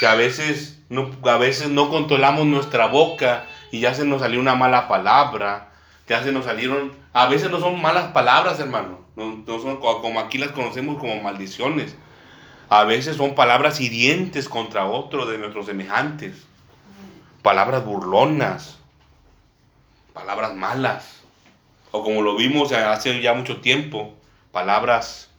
Que 0.00 0.06
a 0.06 0.14
veces, 0.14 0.80
no, 0.88 1.10
a 1.24 1.38
veces 1.38 1.68
no 1.68 1.88
controlamos 1.90 2.46
nuestra 2.46 2.86
boca 2.86 3.46
y 3.70 3.80
ya 3.80 3.94
se 3.94 4.04
nos 4.04 4.20
salió 4.20 4.40
una 4.40 4.54
mala 4.54 4.88
palabra. 4.88 5.70
Ya 6.08 6.22
se 6.22 6.32
nos 6.32 6.44
salieron... 6.44 6.92
A 7.12 7.26
veces 7.26 7.50
no 7.50 7.60
son 7.60 7.80
malas 7.80 8.12
palabras, 8.12 8.60
hermano 8.60 9.08
no, 9.18 9.60
son 9.60 9.78
como 9.78 10.20
aquí 10.20 10.38
las 10.38 10.52
conocemos 10.52 10.98
como 10.98 11.20
maldiciones. 11.20 11.96
A 12.68 12.84
veces 12.84 13.16
son 13.16 13.34
palabras 13.34 13.80
hirientes 13.80 14.48
contra 14.48 14.86
otro 14.86 15.26
de 15.26 15.38
nuestros 15.38 15.66
semejantes. 15.66 16.44
Palabras 17.42 17.84
burlonas. 17.84 18.78
Palabras 20.12 20.54
malas. 20.54 21.20
O 21.90 22.04
como 22.04 22.22
lo 22.22 22.36
vimos 22.36 22.72
hace 22.72 23.20
ya 23.20 23.32
mucho 23.34 23.60
tiempo, 23.60 24.14
palabras 24.52 25.30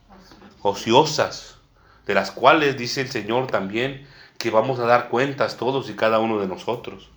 ociosas, 0.61 1.57
de 2.05 2.15
las 2.15 2.31
cuales 2.31 2.77
dice 2.77 3.01
el 3.01 3.11
Señor 3.11 3.47
también 3.47 4.07
que 4.39 4.49
vamos 4.49 4.79
a 4.79 4.85
dar 4.85 5.09
cuentas 5.09 5.57
todos 5.57 5.87
y 5.91 5.95
cada 5.95 6.17
uno 6.17 6.39
de 6.39 6.47
nosotros. 6.47 7.11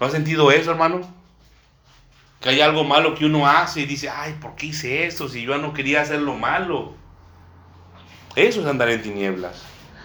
¿No 0.00 0.06
has 0.06 0.12
sentido 0.12 0.50
eso, 0.50 0.70
hermano? 0.70 1.02
que 2.42 2.48
hay 2.48 2.60
algo 2.60 2.82
malo 2.82 3.14
que 3.14 3.24
uno 3.24 3.46
hace 3.46 3.82
y 3.82 3.86
dice, 3.86 4.10
ay, 4.10 4.34
¿por 4.40 4.56
qué 4.56 4.66
hice 4.66 5.06
eso 5.06 5.28
si 5.28 5.42
yo 5.42 5.56
no 5.58 5.72
quería 5.72 6.00
hacer 6.00 6.20
lo 6.20 6.34
malo? 6.34 6.92
Eso 8.34 8.60
es 8.60 8.66
andar 8.66 8.90
en 8.90 9.00
tinieblas. 9.00 9.62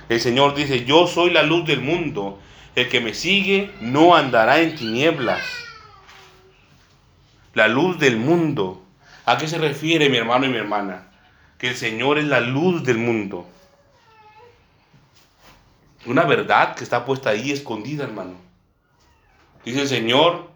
El 0.08 0.22
Señor 0.22 0.54
dice, 0.54 0.86
yo 0.86 1.08
soy 1.08 1.32
la 1.32 1.42
luz 1.42 1.66
del 1.66 1.82
mundo. 1.82 2.40
El 2.76 2.90
que 2.90 3.02
me 3.02 3.16
sigue 3.16 3.72
no 3.82 4.16
andará 4.16 4.60
en 4.62 4.76
tinieblas. 4.76 5.42
la 7.56 7.68
luz 7.68 7.98
del 7.98 8.18
mundo. 8.18 8.84
¿A 9.26 9.40
qué 9.40 9.48
se 9.48 9.58
refiere 9.58 10.10
mi 10.10 10.18
hermano 10.18 10.46
y 10.46 10.50
mi 10.50 10.58
hermana? 10.58 11.08
Que 11.58 11.70
el 11.70 11.76
Señor 11.76 12.20
es 12.20 12.26
la 12.26 12.40
luz 12.40 12.84
del 12.84 13.00
mundo. 13.00 13.50
Una 16.08 16.24
verdad 16.24 16.76
que 16.76 16.86
está 16.86 17.04
puesta 17.04 17.32
ahí 17.32 17.52
escondida, 17.52 18.06
hermano. 18.06 18.36
Dice 19.66 19.82
el 19.82 19.88
Señor 19.90 20.50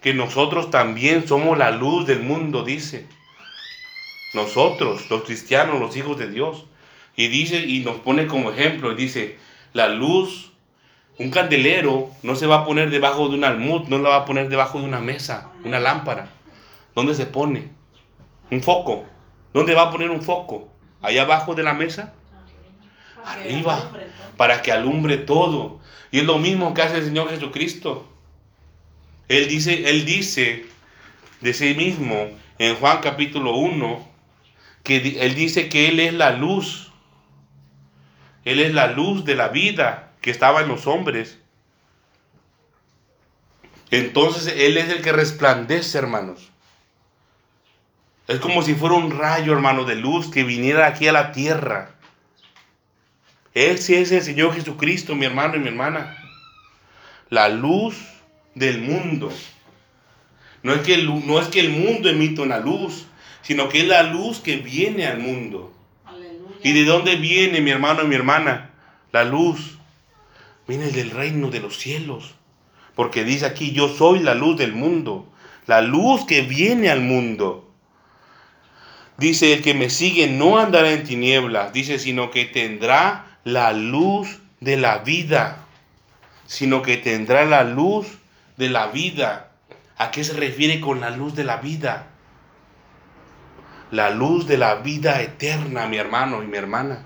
que 0.00 0.12
nosotros 0.12 0.70
también 0.70 1.26
somos 1.28 1.56
la 1.56 1.70
luz 1.70 2.06
del 2.06 2.20
mundo, 2.20 2.64
dice. 2.64 3.06
Nosotros, 4.34 5.08
los 5.08 5.22
cristianos, 5.22 5.78
los 5.78 5.96
hijos 5.96 6.18
de 6.18 6.28
Dios. 6.28 6.66
Y 7.14 7.28
dice, 7.28 7.60
y 7.64 7.80
nos 7.80 8.00
pone 8.00 8.26
como 8.26 8.50
ejemplo, 8.50 8.90
y 8.90 8.96
dice, 8.96 9.38
la 9.72 9.88
luz, 9.88 10.52
un 11.18 11.30
candelero 11.30 12.10
no 12.24 12.34
se 12.34 12.46
va 12.46 12.56
a 12.56 12.64
poner 12.64 12.90
debajo 12.90 13.28
de 13.28 13.36
un 13.36 13.44
almud, 13.44 13.88
no 13.88 13.98
lo 13.98 14.08
va 14.08 14.16
a 14.16 14.24
poner 14.24 14.48
debajo 14.48 14.80
de 14.80 14.84
una 14.84 15.00
mesa, 15.00 15.50
una 15.64 15.78
lámpara. 15.78 16.28
¿Dónde 16.96 17.14
se 17.14 17.26
pone? 17.26 17.70
Un 18.50 18.62
foco. 18.62 19.06
¿Dónde 19.52 19.74
va 19.74 19.82
a 19.82 19.90
poner 19.90 20.10
un 20.10 20.22
foco? 20.22 20.72
¿Allá 21.02 21.22
abajo 21.22 21.54
de 21.54 21.62
la 21.62 21.74
mesa? 21.74 22.14
Arriba, 23.24 23.90
para 24.38 24.62
que 24.62 24.72
alumbre 24.72 25.18
todo. 25.18 25.80
Y 26.10 26.20
es 26.20 26.24
lo 26.24 26.38
mismo 26.38 26.72
que 26.72 26.80
hace 26.80 26.96
el 26.96 27.04
Señor 27.04 27.28
Jesucristo. 27.28 28.08
Él 29.28 29.48
dice, 29.48 29.90
él 29.90 30.06
dice 30.06 30.64
de 31.42 31.52
sí 31.52 31.74
mismo 31.74 32.30
en 32.58 32.76
Juan 32.76 33.00
capítulo 33.02 33.54
1, 33.56 34.08
que 34.82 35.18
él 35.20 35.34
dice 35.34 35.68
que 35.68 35.88
Él 35.88 36.00
es 36.00 36.14
la 36.14 36.30
luz. 36.32 36.90
Él 38.44 38.60
es 38.60 38.72
la 38.72 38.86
luz 38.86 39.26
de 39.26 39.34
la 39.34 39.48
vida 39.48 40.12
que 40.22 40.30
estaba 40.30 40.62
en 40.62 40.68
los 40.68 40.86
hombres. 40.86 41.38
Entonces 43.90 44.54
Él 44.56 44.78
es 44.78 44.88
el 44.88 45.02
que 45.02 45.12
resplandece, 45.12 45.98
hermanos. 45.98 46.48
Es 48.26 48.40
como 48.40 48.62
si 48.62 48.74
fuera 48.74 48.94
un 48.94 49.10
rayo, 49.10 49.52
hermano, 49.52 49.84
de 49.84 49.94
luz 49.94 50.30
que 50.30 50.44
viniera 50.44 50.86
aquí 50.86 51.06
a 51.06 51.12
la 51.12 51.32
tierra. 51.32 51.97
Ese 53.58 54.00
es 54.00 54.12
el 54.12 54.22
Señor 54.22 54.54
Jesucristo, 54.54 55.16
mi 55.16 55.26
hermano 55.26 55.56
y 55.56 55.58
mi 55.58 55.66
hermana. 55.66 56.16
La 57.28 57.48
luz 57.48 57.96
del 58.54 58.80
mundo. 58.80 59.32
No 60.62 60.72
es 60.74 60.82
que 60.82 60.94
el, 60.94 61.26
no 61.26 61.40
es 61.40 61.48
que 61.48 61.58
el 61.58 61.70
mundo 61.70 62.08
emita 62.08 62.42
una 62.42 62.58
luz, 62.58 63.06
sino 63.42 63.68
que 63.68 63.80
es 63.80 63.88
la 63.88 64.04
luz 64.04 64.38
que 64.38 64.58
viene 64.58 65.08
al 65.08 65.18
mundo. 65.18 65.72
¿Y 66.62 66.72
de 66.72 66.84
dónde 66.84 67.16
viene, 67.16 67.60
mi 67.60 67.72
hermano 67.72 68.04
y 68.04 68.06
mi 68.06 68.14
hermana? 68.14 68.70
La 69.10 69.24
luz 69.24 69.76
viene 70.68 70.92
del 70.92 71.10
reino 71.10 71.50
de 71.50 71.58
los 71.58 71.78
cielos. 71.78 72.36
Porque 72.94 73.24
dice 73.24 73.44
aquí, 73.44 73.72
yo 73.72 73.88
soy 73.88 74.20
la 74.20 74.36
luz 74.36 74.56
del 74.56 74.72
mundo. 74.72 75.32
La 75.66 75.82
luz 75.82 76.24
que 76.26 76.42
viene 76.42 76.90
al 76.90 77.00
mundo. 77.00 77.68
Dice, 79.16 79.52
el 79.52 79.62
que 79.62 79.74
me 79.74 79.90
sigue 79.90 80.28
no 80.28 80.60
andará 80.60 80.92
en 80.92 81.02
tinieblas, 81.02 81.72
dice, 81.72 81.98
sino 81.98 82.30
que 82.30 82.44
tendrá 82.44 83.27
la 83.44 83.72
luz 83.72 84.38
de 84.60 84.76
la 84.76 84.98
vida. 84.98 85.64
Sino 86.46 86.82
que 86.82 86.96
tendrá 86.96 87.44
la 87.44 87.64
luz 87.64 88.06
de 88.56 88.68
la 88.68 88.88
vida. 88.88 89.50
¿A 89.96 90.10
qué 90.10 90.24
se 90.24 90.32
refiere 90.34 90.80
con 90.80 91.00
la 91.00 91.10
luz 91.10 91.34
de 91.34 91.44
la 91.44 91.56
vida? 91.56 92.06
la 93.90 94.10
luz 94.10 94.46
de 94.46 94.58
la 94.58 94.76
vida 94.76 95.22
eterna, 95.22 95.86
mi 95.86 95.96
hermano 95.96 96.42
y 96.42 96.46
mi 96.46 96.56
hermana. 96.56 97.04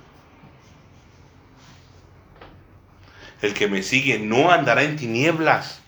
El 3.40 3.54
que 3.54 3.68
me 3.68 3.82
sigue 3.82 4.18
no 4.18 4.50
andará 4.50 4.82
en 4.82 4.96
tinieblas, 4.96 5.80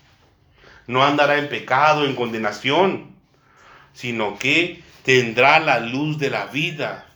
no 0.87 1.05
andará 1.05 1.39
en 1.39 1.49
pecado, 1.49 2.05
en 2.05 2.15
condenación, 2.15 3.15
sino 3.93 4.39
que 4.39 4.83
tendrá 5.05 5.61
la 5.61 5.81
luz 5.81 6.19
de 6.19 6.31
la 6.31 6.47
vida. 6.47 7.07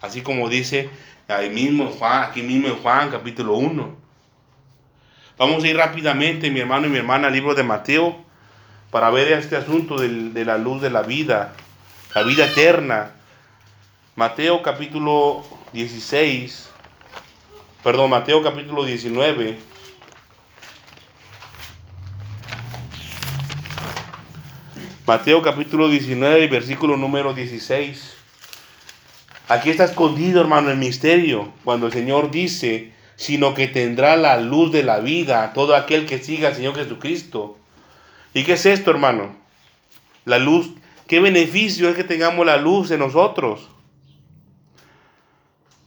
Así 0.00 0.22
como 0.22 0.48
dice 0.48 0.90
ahí 1.28 1.50
mismo 1.50 1.94
aquí 2.02 2.42
mismo 2.42 2.68
en 2.68 2.76
Juan 2.76 3.10
capítulo 3.10 3.54
1. 3.54 3.96
Vamos 5.36 5.62
a 5.62 5.68
ir 5.68 5.76
rápidamente, 5.76 6.50
mi 6.50 6.60
hermano 6.60 6.86
y 6.86 6.90
mi 6.90 6.98
hermana, 6.98 7.28
al 7.28 7.34
libro 7.34 7.54
de 7.54 7.62
Mateo, 7.62 8.16
para 8.90 9.10
ver 9.10 9.32
este 9.32 9.56
asunto 9.56 9.98
de 9.98 10.44
la 10.44 10.58
luz 10.58 10.80
de 10.80 10.90
la 10.90 11.02
vida, 11.02 11.52
la 12.14 12.22
vida 12.22 12.46
eterna. 12.46 13.12
Mateo 14.16 14.62
capítulo 14.62 15.44
16, 15.74 16.70
perdón, 17.84 18.10
Mateo 18.10 18.42
capítulo 18.42 18.84
19. 18.84 19.58
Mateo 25.06 25.40
capítulo 25.40 25.88
19, 25.88 26.48
versículo 26.48 26.96
número 26.96 27.32
16. 27.32 28.17
Aquí 29.48 29.70
está 29.70 29.84
escondido, 29.84 30.42
hermano, 30.42 30.70
el 30.70 30.76
misterio, 30.76 31.52
cuando 31.64 31.86
el 31.86 31.92
Señor 31.92 32.30
dice, 32.30 32.92
sino 33.16 33.54
que 33.54 33.66
tendrá 33.66 34.16
la 34.16 34.38
luz 34.38 34.70
de 34.70 34.82
la 34.82 35.00
vida 35.00 35.52
todo 35.54 35.74
aquel 35.74 36.04
que 36.04 36.18
siga 36.18 36.48
al 36.48 36.54
Señor 36.54 36.76
Jesucristo. 36.76 37.56
¿Y 38.34 38.44
qué 38.44 38.52
es 38.52 38.66
esto, 38.66 38.90
hermano? 38.90 39.34
La 40.26 40.38
luz, 40.38 40.70
¿qué 41.06 41.18
beneficio 41.20 41.88
es 41.88 41.96
que 41.96 42.04
tengamos 42.04 42.44
la 42.44 42.58
luz 42.58 42.90
en 42.90 42.98
nosotros? 42.98 43.70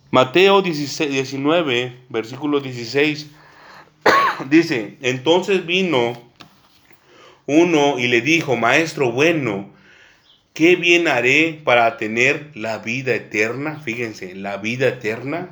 Mateo 0.09 0.63
19, 0.63 1.99
versículo 2.09 2.59
16, 2.59 3.29
dice, 4.49 4.97
entonces 5.01 5.67
vino 5.67 6.19
uno 7.45 7.99
y 7.99 8.07
le 8.07 8.21
dijo, 8.21 8.57
Maestro 8.57 9.11
bueno, 9.11 9.69
¿qué 10.53 10.75
bien 10.75 11.07
haré 11.07 11.61
para 11.63 11.97
tener 11.97 12.51
la 12.55 12.79
vida 12.79 13.13
eterna? 13.13 13.79
Fíjense, 13.79 14.35
la 14.35 14.57
vida 14.57 14.87
eterna. 14.87 15.49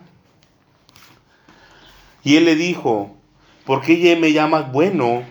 Y 2.24 2.36
él 2.38 2.46
le 2.46 2.56
dijo, 2.56 3.16
¿por 3.66 3.82
qué 3.82 4.16
me 4.16 4.34
llamas 4.34 4.72
bueno? 4.72 5.24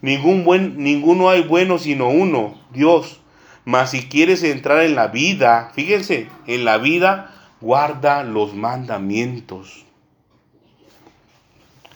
Ningún 0.00 0.44
buen, 0.44 0.82
ninguno 0.82 1.28
hay 1.30 1.42
bueno 1.42 1.78
sino 1.78 2.08
uno, 2.08 2.60
Dios. 2.72 3.20
Mas 3.64 3.90
si 3.90 4.08
quieres 4.08 4.42
entrar 4.42 4.82
en 4.82 4.94
la 4.94 5.08
vida, 5.08 5.72
fíjense, 5.74 6.28
en 6.46 6.64
la 6.64 6.78
vida, 6.78 7.34
guarda 7.60 8.24
los 8.24 8.54
mandamientos. 8.54 9.84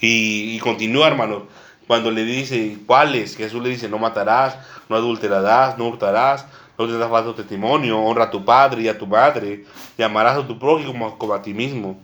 Y, 0.00 0.58
continúa, 0.58 1.06
hermano, 1.06 1.46
cuando 1.86 2.10
le 2.10 2.24
dice 2.24 2.78
cuáles, 2.86 3.36
Jesús 3.36 3.62
le 3.62 3.70
dice, 3.70 3.88
no 3.88 3.98
matarás, 3.98 4.56
no 4.88 4.96
adulterarás, 4.96 5.78
no 5.78 5.88
hurtarás, 5.88 6.46
no 6.78 6.86
tendrás 6.86 7.10
falso 7.10 7.34
testimonio, 7.34 7.98
honra 8.00 8.24
a 8.24 8.30
tu 8.30 8.44
padre 8.44 8.82
y 8.82 8.88
a 8.88 8.98
tu 8.98 9.06
madre, 9.06 9.64
y 9.96 10.02
amarás 10.02 10.38
a 10.38 10.46
tu 10.46 10.58
prójimo 10.58 11.18
como 11.18 11.34
a 11.34 11.42
ti 11.42 11.54
mismo. 11.54 12.00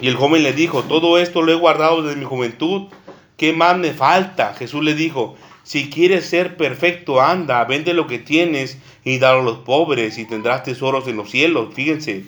Y 0.00 0.08
el 0.08 0.16
joven 0.16 0.42
le 0.42 0.52
dijo, 0.52 0.82
todo 0.82 1.18
esto 1.18 1.42
lo 1.42 1.52
he 1.52 1.56
guardado 1.56 2.02
desde 2.02 2.18
mi 2.18 2.24
juventud, 2.24 2.88
¿qué 3.36 3.52
más 3.52 3.76
me 3.76 3.92
falta? 3.92 4.54
Jesús 4.54 4.82
le 4.82 4.94
dijo, 4.94 5.36
si 5.62 5.90
quieres 5.90 6.26
ser 6.26 6.56
perfecto, 6.56 7.20
anda, 7.20 7.64
vende 7.64 7.92
lo 7.92 8.06
que 8.06 8.18
tienes 8.18 8.78
y 9.04 9.18
dalo 9.18 9.40
a 9.40 9.44
los 9.44 9.58
pobres 9.58 10.18
y 10.18 10.24
tendrás 10.24 10.62
tesoros 10.62 11.08
en 11.08 11.16
los 11.16 11.30
cielos. 11.30 11.74
Fíjense. 11.74 12.26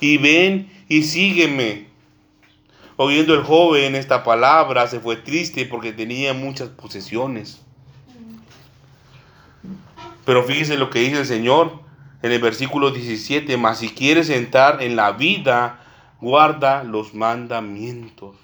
Y 0.00 0.16
ven 0.16 0.70
y 0.88 1.02
sígueme. 1.02 1.87
Oyendo 3.00 3.32
el 3.32 3.44
joven 3.44 3.94
esta 3.94 4.24
palabra, 4.24 4.88
se 4.88 4.98
fue 4.98 5.14
triste 5.14 5.64
porque 5.66 5.92
tenía 5.92 6.34
muchas 6.34 6.70
posesiones. 6.70 7.60
Pero 10.24 10.42
fíjese 10.42 10.76
lo 10.76 10.90
que 10.90 10.98
dice 10.98 11.20
el 11.20 11.26
Señor 11.26 11.78
en 12.22 12.32
el 12.32 12.40
versículo 12.40 12.90
17, 12.90 13.56
mas 13.56 13.78
si 13.78 13.90
quieres 13.90 14.30
entrar 14.30 14.82
en 14.82 14.96
la 14.96 15.12
vida, 15.12 15.78
guarda 16.20 16.82
los 16.82 17.14
mandamientos. 17.14 18.34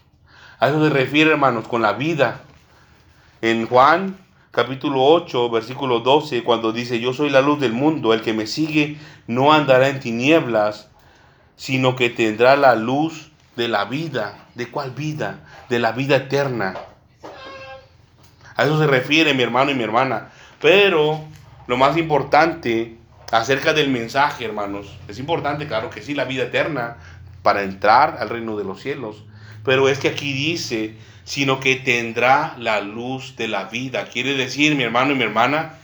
A 0.61 0.69
eso 0.69 0.85
se 0.85 0.91
refiere, 0.91 1.33
hermanos, 1.33 1.67
con 1.67 1.83
la 1.83 1.95
vida. 1.95 2.43
En 3.43 3.67
Juan 3.67 4.17
capítulo 4.53 5.03
8, 5.03 5.51
versículo 5.51 5.99
12, 5.99 6.45
cuando 6.45 6.71
dice, 6.71 7.01
yo 7.01 7.13
soy 7.13 7.29
la 7.29 7.43
luz 7.43 7.59
del 7.59 7.73
mundo, 7.73 8.15
el 8.15 8.23
que 8.23 8.33
me 8.33 8.47
sigue 8.47 8.99
no 9.27 9.53
andará 9.53 9.89
en 9.89 9.99
tinieblas, 9.99 10.91
sino 11.57 11.97
que 11.97 12.09
tendrá 12.09 12.55
la 12.55 12.77
luz 12.77 13.33
de 13.57 13.67
la 13.67 13.87
vida. 13.87 14.44
¿De 14.55 14.69
cuál 14.69 14.93
vida? 14.93 15.41
De 15.69 15.79
la 15.79 15.93
vida 15.93 16.17
eterna. 16.17 16.75
A 18.57 18.65
eso 18.65 18.79
se 18.79 18.87
refiere 18.87 19.35
mi 19.35 19.43
hermano 19.43 19.71
y 19.71 19.75
mi 19.75 19.83
hermana. 19.83 20.31
Pero 20.61 21.25
lo 21.67 21.77
más 21.77 21.97
importante 21.97 22.97
acerca 23.33 23.73
del 23.73 23.89
mensaje, 23.89 24.45
hermanos, 24.45 24.97
es 25.09 25.19
importante, 25.19 25.67
claro 25.67 25.91
que 25.91 26.03
sí, 26.03 26.15
la 26.15 26.25
vida 26.25 26.45
eterna 26.45 26.97
para 27.43 27.63
entrar 27.63 28.17
al 28.21 28.29
reino 28.29 28.57
de 28.57 28.65
los 28.65 28.81
cielos. 28.81 29.25
Pero 29.65 29.89
es 29.89 29.99
que 29.99 30.09
aquí 30.09 30.33
dice 30.33 30.97
sino 31.25 31.59
que 31.59 31.77
tendrá 31.77 32.55
la 32.59 32.81
luz 32.81 33.35
de 33.37 33.49
la 33.49 33.65
vida. 33.65 34.05
Quiere 34.07 34.35
decir, 34.35 34.77
mi 34.77 34.85
hermano 34.85 35.13
y 35.13 35.17
mi 35.17 35.25
hermana, 35.25 35.75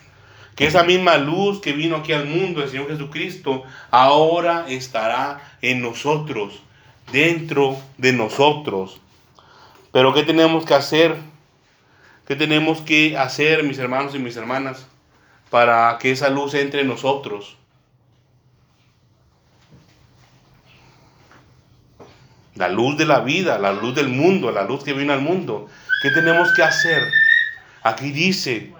que 0.54 0.66
esa 0.66 0.84
misma 0.84 1.16
luz 1.16 1.60
que 1.60 1.72
vino 1.72 1.96
aquí 1.96 2.12
al 2.12 2.26
mundo, 2.26 2.62
el 2.62 2.68
Señor 2.68 2.88
Jesucristo, 2.88 3.64
ahora 3.90 4.66
estará 4.68 5.40
en 5.62 5.80
nosotros, 5.80 6.62
dentro 7.12 7.76
de 7.98 8.12
nosotros. 8.12 9.00
Pero 9.92 10.14
¿qué 10.14 10.22
tenemos 10.22 10.64
que 10.64 10.74
hacer? 10.74 11.16
¿Qué 12.26 12.36
tenemos 12.36 12.80
que 12.80 13.16
hacer, 13.18 13.64
mis 13.64 13.78
hermanos 13.78 14.14
y 14.14 14.18
mis 14.18 14.36
hermanas? 14.36 14.86
para 15.50 15.98
que 15.98 16.12
esa 16.12 16.30
luz 16.30 16.54
entre 16.54 16.82
en 16.82 16.86
nosotros. 16.86 17.56
La 22.54 22.68
luz 22.68 22.96
de 22.96 23.04
la 23.04 23.20
vida, 23.20 23.58
la 23.58 23.72
luz 23.72 23.94
del 23.94 24.08
mundo, 24.08 24.50
la 24.52 24.64
luz 24.64 24.84
que 24.84 24.92
viene 24.92 25.12
al 25.12 25.22
mundo. 25.22 25.68
¿Qué 26.02 26.10
tenemos 26.10 26.52
que 26.54 26.62
hacer? 26.62 27.02
Aquí 27.82 28.12
dice, 28.12 28.72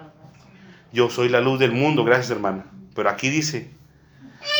yo 0.92 1.10
soy 1.10 1.28
la 1.28 1.40
luz 1.40 1.58
del 1.58 1.72
mundo, 1.72 2.04
gracias 2.04 2.30
hermana. 2.30 2.66
Pero 2.94 3.10
aquí 3.10 3.30
dice, 3.30 3.70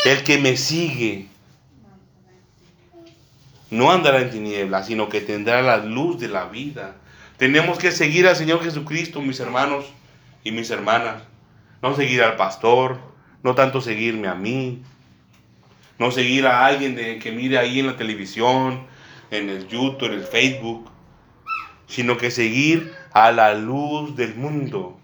el 0.05 0.23
que 0.23 0.37
me 0.37 0.57
sigue 0.57 1.27
no 3.71 3.91
andará 3.91 4.19
en 4.19 4.29
tinieblas, 4.29 4.87
sino 4.87 5.09
que 5.09 5.21
tendrá 5.21 5.61
la 5.61 5.77
luz 5.77 6.19
de 6.19 6.27
la 6.27 6.45
vida. 6.45 6.97
Tenemos 7.37 7.79
que 7.79 7.91
seguir 7.91 8.27
al 8.27 8.35
Señor 8.35 8.63
Jesucristo, 8.63 9.21
mis 9.21 9.39
hermanos 9.39 9.85
y 10.43 10.51
mis 10.51 10.69
hermanas. 10.69 11.23
No 11.81 11.95
seguir 11.95 12.21
al 12.21 12.35
pastor, 12.35 12.99
no 13.43 13.55
tanto 13.55 13.81
seguirme 13.81 14.27
a 14.27 14.35
mí, 14.35 14.83
no 15.97 16.11
seguir 16.11 16.45
a 16.47 16.65
alguien 16.65 16.95
de, 16.95 17.17
que 17.17 17.31
mire 17.31 17.57
ahí 17.57 17.79
en 17.79 17.87
la 17.87 17.95
televisión, 17.95 18.81
en 19.31 19.49
el 19.49 19.67
YouTube, 19.67 20.05
en 20.05 20.13
el 20.13 20.23
Facebook, 20.23 20.91
sino 21.87 22.17
que 22.17 22.29
seguir 22.29 22.93
a 23.13 23.31
la 23.31 23.53
luz 23.55 24.15
del 24.15 24.35
mundo. 24.35 24.99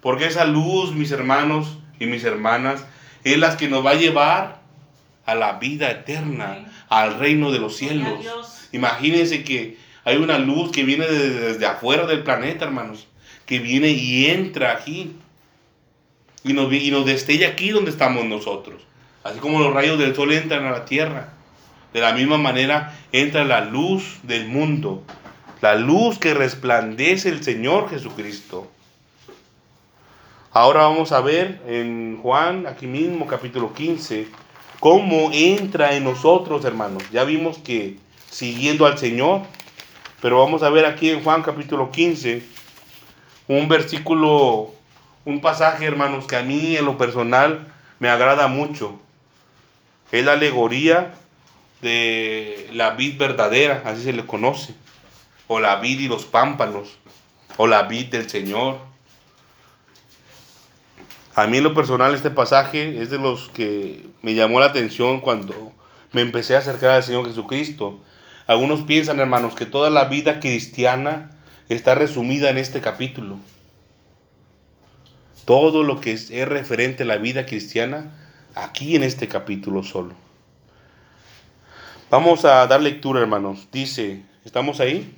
Porque 0.00 0.26
esa 0.26 0.44
luz, 0.44 0.92
mis 0.92 1.12
hermanos 1.12 1.78
y 2.00 2.06
mis 2.06 2.24
hermanas, 2.24 2.84
es 3.24 3.38
la 3.38 3.56
que 3.56 3.68
nos 3.68 3.84
va 3.86 3.92
a 3.92 3.94
llevar 3.94 4.60
a 5.28 5.34
la 5.34 5.58
vida 5.58 5.90
eterna, 5.90 6.72
al 6.88 7.18
reino 7.18 7.52
de 7.52 7.58
los 7.58 7.76
cielos. 7.76 8.24
Imagínense 8.72 9.44
que 9.44 9.76
hay 10.04 10.16
una 10.16 10.38
luz 10.38 10.72
que 10.72 10.84
viene 10.84 11.06
desde, 11.06 11.66
afuera 11.66 12.06
del 12.06 12.22
planeta, 12.22 12.64
hermanos, 12.64 13.06
que 13.44 13.58
viene 13.58 13.90
y 13.90 14.24
entra 14.24 14.72
aquí. 14.72 15.12
Y 16.44 16.54
nos, 16.54 16.72
y 16.72 16.90
nos 16.90 17.04
destella 17.04 17.48
aquí 17.48 17.68
donde 17.68 17.90
estamos 17.90 18.24
nosotros. 18.24 18.80
Así 19.22 19.38
como 19.38 19.60
los 19.60 19.74
rayos 19.74 19.98
del 19.98 20.14
sol 20.14 20.32
entran 20.32 20.64
a 20.64 20.70
la 20.70 20.86
tierra. 20.86 21.34
De 21.92 22.00
la 22.00 22.14
misma 22.14 22.38
manera 22.38 22.98
entra 23.12 23.44
la 23.44 23.62
luz 23.66 24.20
del 24.22 24.48
mundo, 24.48 25.04
la 25.60 25.74
luz 25.74 26.18
que 26.18 26.32
resplandece 26.32 27.28
el 27.28 27.44
Señor 27.44 27.90
Jesucristo. 27.90 28.70
Ahora 30.52 30.84
vamos 30.84 31.12
a 31.12 31.20
ver 31.20 31.60
en 31.66 32.18
Juan, 32.22 32.66
aquí 32.66 32.86
mismo, 32.86 33.26
capítulo 33.26 33.74
15, 33.74 34.47
cómo 34.80 35.30
entra 35.32 35.94
en 35.94 36.04
nosotros, 36.04 36.64
hermanos. 36.64 37.02
Ya 37.12 37.24
vimos 37.24 37.58
que 37.58 37.96
siguiendo 38.30 38.86
al 38.86 38.98
Señor, 38.98 39.42
pero 40.20 40.38
vamos 40.38 40.62
a 40.62 40.70
ver 40.70 40.84
aquí 40.84 41.10
en 41.10 41.22
Juan 41.22 41.42
capítulo 41.42 41.90
15 41.90 42.58
un 43.48 43.66
versículo, 43.66 44.74
un 45.24 45.40
pasaje, 45.40 45.86
hermanos, 45.86 46.26
que 46.26 46.36
a 46.36 46.42
mí 46.42 46.76
en 46.76 46.84
lo 46.84 46.98
personal 46.98 47.66
me 47.98 48.10
agrada 48.10 48.46
mucho. 48.46 49.00
Es 50.12 50.24
la 50.24 50.32
alegoría 50.32 51.14
de 51.80 52.68
la 52.72 52.90
vid 52.90 53.18
verdadera, 53.18 53.82
así 53.86 54.04
se 54.04 54.12
le 54.12 54.26
conoce, 54.26 54.74
o 55.46 55.60
la 55.60 55.76
vid 55.76 56.00
y 56.00 56.08
los 56.08 56.26
pámpanos, 56.26 56.98
o 57.56 57.66
la 57.66 57.84
vid 57.84 58.06
del 58.06 58.28
Señor. 58.28 58.78
A 61.38 61.46
mí 61.46 61.58
en 61.58 61.62
lo 61.62 61.72
personal 61.72 62.16
este 62.16 62.32
pasaje 62.32 63.00
es 63.00 63.10
de 63.10 63.18
los 63.18 63.48
que 63.50 64.04
me 64.22 64.34
llamó 64.34 64.58
la 64.58 64.66
atención 64.66 65.20
cuando 65.20 65.72
me 66.10 66.20
empecé 66.20 66.56
a 66.56 66.58
acercar 66.58 66.90
al 66.90 67.04
Señor 67.04 67.28
Jesucristo. 67.28 68.00
Algunos 68.48 68.82
piensan, 68.82 69.20
hermanos, 69.20 69.54
que 69.54 69.64
toda 69.64 69.88
la 69.88 70.06
vida 70.06 70.40
cristiana 70.40 71.30
está 71.68 71.94
resumida 71.94 72.50
en 72.50 72.58
este 72.58 72.80
capítulo. 72.80 73.38
Todo 75.44 75.84
lo 75.84 76.00
que 76.00 76.10
es, 76.10 76.32
es 76.32 76.48
referente 76.48 77.04
a 77.04 77.06
la 77.06 77.18
vida 77.18 77.46
cristiana, 77.46 78.18
aquí 78.56 78.96
en 78.96 79.04
este 79.04 79.28
capítulo 79.28 79.84
solo. 79.84 80.14
Vamos 82.10 82.44
a 82.44 82.66
dar 82.66 82.82
lectura, 82.82 83.20
hermanos. 83.20 83.68
Dice, 83.70 84.24
¿estamos 84.44 84.80
ahí? 84.80 85.14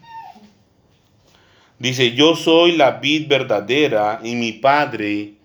Dice, 1.78 2.12
yo 2.12 2.37
soy 2.37 2.72
la 2.72 2.98
vid 2.98 3.26
verdadera 3.26 4.20
y 4.22 4.35
mi 4.35 4.52
padre 4.52 5.39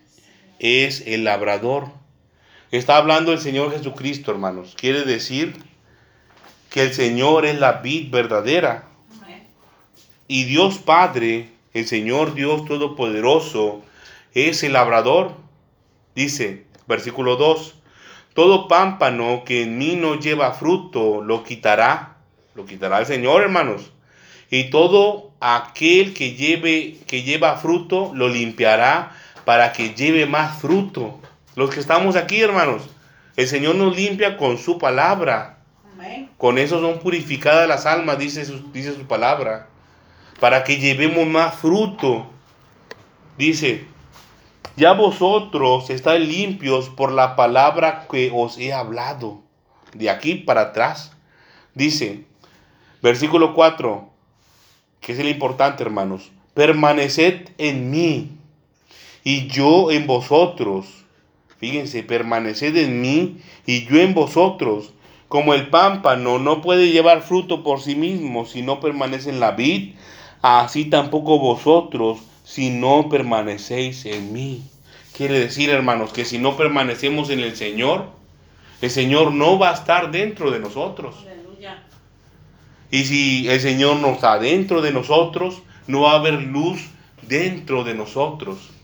es 0.60 1.02
el 1.06 1.24
labrador. 1.24 1.89
Está 2.72 2.98
hablando 2.98 3.32
el 3.32 3.39
Señor 3.39 3.72
Jesucristo, 3.72 4.32
hermanos. 4.32 4.76
Quiere 4.78 5.04
decir 5.04 5.56
que 6.70 6.82
el 6.84 6.94
Señor 6.94 7.46
es 7.46 7.60
la 7.60 7.74
vid 7.74 8.12
verdadera. 8.12 8.89
Y 10.28 10.46
Dios 10.46 10.80
Padre, 10.80 11.50
el 11.74 11.88
Señor 11.88 12.34
Dios 12.34 12.65
Todopoderoso, 12.65 13.84
es 14.34 14.63
el 14.63 14.74
labrador. 14.74 15.34
Dice, 16.15 16.65
versículo 16.88 17.36
2, 17.36 17.76
todo 18.34 18.68
pámpano 18.68 19.44
que 19.46 19.63
en 19.63 19.78
mí 19.78 19.96
no 19.96 20.20
lleva 20.20 20.54
fruto, 20.54 21.22
lo 21.22 21.44
quitará. 21.44 22.18
Lo 22.56 22.65
quitará 22.65 23.00
el 23.00 23.06
Señor, 23.06 23.44
hermanos. 23.44 23.91
Y 24.50 24.70
todo 24.70 25.32
aquel 25.39 26.13
que 26.13 26.36
lleve 26.36 26.98
que 27.08 27.24
lleva 27.24 27.58
fruto, 27.58 28.12
lo 28.13 28.28
limpiará 28.28 29.15
para 29.45 29.71
que 29.71 29.93
lleve 29.93 30.25
más 30.25 30.60
fruto. 30.60 31.19
Los 31.55 31.69
que 31.69 31.79
estamos 31.79 32.15
aquí, 32.15 32.41
hermanos, 32.41 32.89
el 33.38 33.47
Señor 33.47 33.75
nos 33.75 33.95
limpia 33.95 34.38
con 34.38 34.58
su 34.58 34.77
palabra. 34.77 35.60
Con 36.38 36.58
eso 36.58 36.81
son 36.81 36.99
purificadas 36.99 37.67
las 37.67 37.86
almas, 37.86 38.17
dice 38.17 38.43
su, 38.43 38.71
dice 38.71 38.93
su 38.93 39.05
palabra. 39.05 39.67
Para 40.39 40.63
que 40.63 40.77
llevemos 40.77 41.25
más 41.27 41.55
fruto. 41.55 42.27
Dice, 43.38 43.86
ya 44.75 44.91
vosotros 44.93 45.89
estáis 45.89 46.27
limpios 46.27 46.89
por 46.89 47.12
la 47.12 47.36
palabra 47.36 48.08
que 48.12 48.31
os 48.34 48.58
he 48.58 48.73
hablado. 48.73 49.41
De 49.93 50.10
aquí 50.10 50.36
para 50.36 50.62
atrás. 50.62 51.13
Dice, 51.73 52.25
versículo 53.01 53.53
4, 53.53 54.10
que 54.99 55.13
es 55.13 55.19
el 55.19 55.29
importante, 55.29 55.84
hermanos. 55.84 56.31
Permaneced 56.53 57.49
en 57.58 57.91
mí 57.91 58.35
y 59.25 59.47
yo 59.47 59.91
en 59.91 60.07
vosotros. 60.07 60.85
Fíjense, 61.57 62.03
permaneced 62.03 62.77
en 62.77 63.01
mí 63.01 63.39
y 63.65 63.85
yo 63.88 63.97
en 63.97 64.13
vosotros. 64.13 64.93
Como 65.27 65.53
el 65.53 65.67
pámpano 65.69 66.38
no 66.39 66.61
puede 66.61 66.91
llevar 66.91 67.23
fruto 67.23 67.63
por 67.63 67.81
sí 67.81 67.95
mismo 67.95 68.45
si 68.45 68.61
no 68.61 68.79
permanece 68.79 69.31
en 69.31 69.41
la 69.41 69.51
vid, 69.51 69.95
así 70.41 70.85
tampoco 70.85 71.39
vosotros 71.39 72.19
si 72.43 72.69
no 72.69 73.09
permanecéis 73.09 74.05
en 74.05 74.31
mí. 74.31 74.61
Quiere 75.17 75.39
decir, 75.39 75.71
hermanos, 75.71 76.13
que 76.13 76.23
si 76.23 76.38
no 76.38 76.55
permanecemos 76.55 77.31
en 77.31 77.39
el 77.39 77.55
Señor, 77.55 78.05
el 78.81 78.91
Señor 78.91 79.33
no 79.33 79.57
va 79.57 79.71
a 79.71 79.73
estar 79.73 80.11
dentro 80.11 80.51
de 80.51 80.59
nosotros. 80.59 81.15
Y 82.91 83.05
si 83.05 83.49
el 83.49 83.59
Señor 83.59 83.97
no 83.97 84.09
está 84.09 84.38
dentro 84.38 84.81
de 84.81 84.91
nosotros, 84.91 85.63
no 85.88 86.01
va 86.01 86.11
a 86.11 86.19
haber 86.19 86.43
luz 86.43 86.89
dentro 87.23 87.83
de 87.83 87.95
nosotros. 87.95 88.74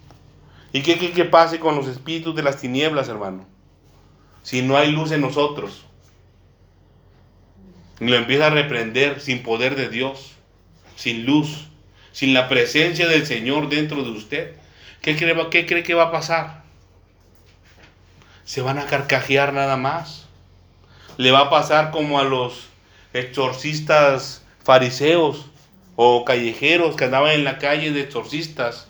¿Y 0.74 0.82
qué, 0.82 0.98
qué, 0.98 1.12
qué 1.12 1.26
pase 1.26 1.60
con 1.60 1.76
los 1.76 1.88
espíritus 1.88 2.36
de 2.36 2.44
las 2.44 2.58
tinieblas, 2.58 3.10
hermano? 3.10 3.46
Si 4.44 4.62
no 4.62 4.78
hay 4.78 4.92
luz 4.92 5.12
en 5.12 5.22
nosotros. 5.22 5.86
Y 8.00 8.06
lo 8.06 8.16
empieza 8.16 8.48
a 8.48 8.52
reprender 8.52 9.20
sin 9.20 9.44
poder 9.44 9.76
de 9.76 9.90
Dios, 9.90 10.32
sin 10.96 11.26
luz 11.26 11.68
sin 12.12 12.34
la 12.34 12.50
presencia 12.50 13.08
del 13.08 13.26
Señor 13.26 13.70
dentro 13.70 14.04
de 14.04 14.12
usted, 14.12 14.56
¿qué 15.02 15.16
cree, 15.16 15.36
qué 15.50 15.66
cree 15.66 15.84
que 15.84 15.94
va 15.94 16.04
a 16.04 16.12
pasar? 16.12 16.64
Se 18.44 18.62
van 18.62 18.78
a 18.78 18.86
carcajear 18.86 19.54
nada 19.54 19.78
más. 19.78 20.26
Le 21.18 21.32
va 21.32 21.42
a 21.42 21.50
pasar 21.50 21.92
como 21.92 22.20
a 22.20 22.24
los 22.24 22.68
exorcistas 23.14 24.44
fariseos 24.64 25.46
o 25.96 26.26
callejeros 26.26 26.96
que 26.96 27.06
andaban 27.06 27.32
en 27.32 27.44
la 27.44 27.60
calle 27.60 27.92
de 27.92 28.02
exorcistas 28.02 28.88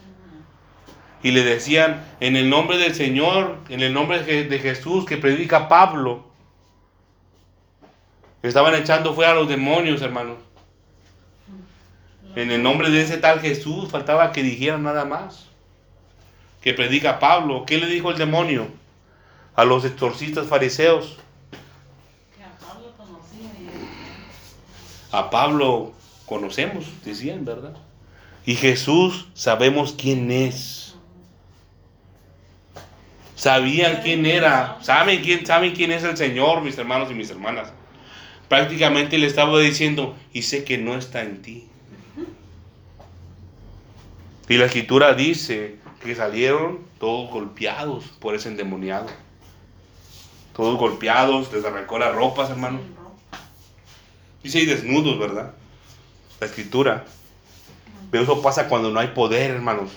y 1.24 1.32
le 1.32 1.44
decían 1.44 2.04
en 2.20 2.36
el 2.36 2.50
nombre 2.50 2.78
del 2.78 2.96
Señor, 2.96 3.58
en 3.70 3.82
el 3.82 3.94
nombre 3.94 4.24
de 4.24 4.60
Jesús 4.60 5.06
que 5.06 5.18
predica 5.18 5.68
Pablo. 5.68 6.26
Estaban 8.42 8.74
echando 8.74 9.14
fuera 9.14 9.32
a 9.32 9.36
los 9.36 9.48
demonios, 9.48 10.02
hermanos. 10.02 10.38
En 12.36 12.50
el 12.50 12.64
nombre 12.64 12.90
de 12.90 13.02
ese 13.02 13.18
tal 13.18 13.40
Jesús 13.40 13.90
faltaba 13.90 14.32
que 14.32 14.42
dijeran 14.42 14.84
nada 14.84 15.06
más. 15.06 15.48
Que 16.62 16.74
predica 16.74 17.20
Pablo. 17.20 17.66
¿Qué 17.66 17.78
le 17.78 17.88
dijo 17.88 18.10
el 18.10 18.18
demonio 18.18 18.68
a 19.56 19.66
los 19.66 19.86
exorcistas 19.86 20.48
fariseos? 20.48 21.18
Que 22.36 22.44
a 22.44 22.52
Pablo 22.58 22.94
A 25.12 25.30
Pablo 25.30 25.94
conocemos, 26.26 26.86
decían, 27.04 27.46
¿verdad? 27.46 27.76
Y 28.46 28.56
Jesús 28.56 29.28
sabemos 29.34 29.94
quién 29.96 30.32
es. 30.32 30.81
Sabían 33.42 34.02
quién 34.04 34.28
era. 34.28 34.78
¿Saben 34.82 35.24
quién, 35.24 35.48
saben 35.48 35.74
quién 35.74 35.92
es 35.92 36.04
el 36.04 36.16
Señor, 36.16 36.62
mis 36.62 36.78
hermanos 36.78 37.10
y 37.10 37.16
mis 37.16 37.32
hermanas? 37.32 37.74
Prácticamente 38.48 39.18
le 39.18 39.26
estaba 39.26 39.60
diciendo, 39.60 40.16
y 40.32 40.44
sé 40.44 40.64
que 40.64 40.78
no 40.78 40.94
está 40.94 41.24
en 41.24 41.42
ti. 41.42 41.68
Y 44.48 44.58
la 44.58 44.66
escritura 44.66 45.16
dice 45.16 45.78
que 46.04 46.14
salieron 46.14 46.82
todos 47.00 47.32
golpeados 47.32 48.04
por 48.20 48.36
ese 48.36 48.48
endemoniado. 48.48 49.08
Todos 50.56 50.78
golpeados, 50.78 51.52
les 51.52 51.66
arrancó 51.66 51.98
las 51.98 52.14
ropas, 52.14 52.52
hermano. 52.52 52.80
Dice 54.44 54.60
ahí 54.60 54.68
desnudos, 54.68 55.18
¿verdad? 55.18 55.56
La 56.40 56.46
escritura. 56.46 57.06
Pero 58.12 58.24
eso 58.24 58.40
pasa 58.44 58.68
cuando 58.68 58.92
no 58.92 59.00
hay 59.00 59.08
poder, 59.08 59.50
hermanos. 59.50 59.94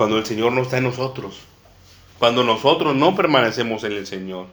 Cuando 0.00 0.16
el 0.16 0.24
Señor 0.24 0.52
no 0.52 0.62
está 0.62 0.78
en 0.78 0.84
nosotros. 0.84 1.40
Cuando 2.18 2.42
nosotros 2.42 2.96
no 2.96 3.14
permanecemos 3.14 3.84
en 3.84 3.92
el 3.92 4.06
Señor. 4.06 4.46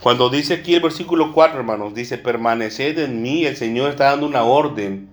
Cuando 0.00 0.30
dice 0.30 0.54
aquí 0.54 0.74
el 0.74 0.80
versículo 0.80 1.34
4, 1.34 1.58
hermanos, 1.58 1.94
dice, 1.94 2.16
permaneced 2.16 2.98
en 2.98 3.20
mí, 3.20 3.44
el 3.44 3.58
Señor 3.58 3.90
está 3.90 4.04
dando 4.04 4.26
una 4.26 4.44
orden. 4.44 5.10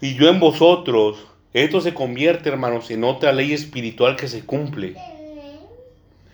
Y 0.00 0.14
yo 0.14 0.30
en 0.30 0.40
vosotros, 0.40 1.26
esto 1.52 1.82
se 1.82 1.92
convierte, 1.92 2.48
hermanos, 2.48 2.90
en 2.90 3.04
otra 3.04 3.30
ley 3.30 3.52
espiritual 3.52 4.16
que 4.16 4.28
se 4.28 4.46
cumple. 4.46 4.94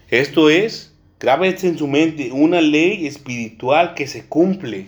Esto 0.09 0.50
es, 0.50 0.94
grábese 1.18 1.66
en 1.66 1.79
su 1.79 1.88
mente, 1.88 2.31
una 2.31 2.61
ley 2.61 3.09
espiritual 3.09 3.94
que 3.94 4.07
se 4.07 4.24
cumple. 4.24 4.87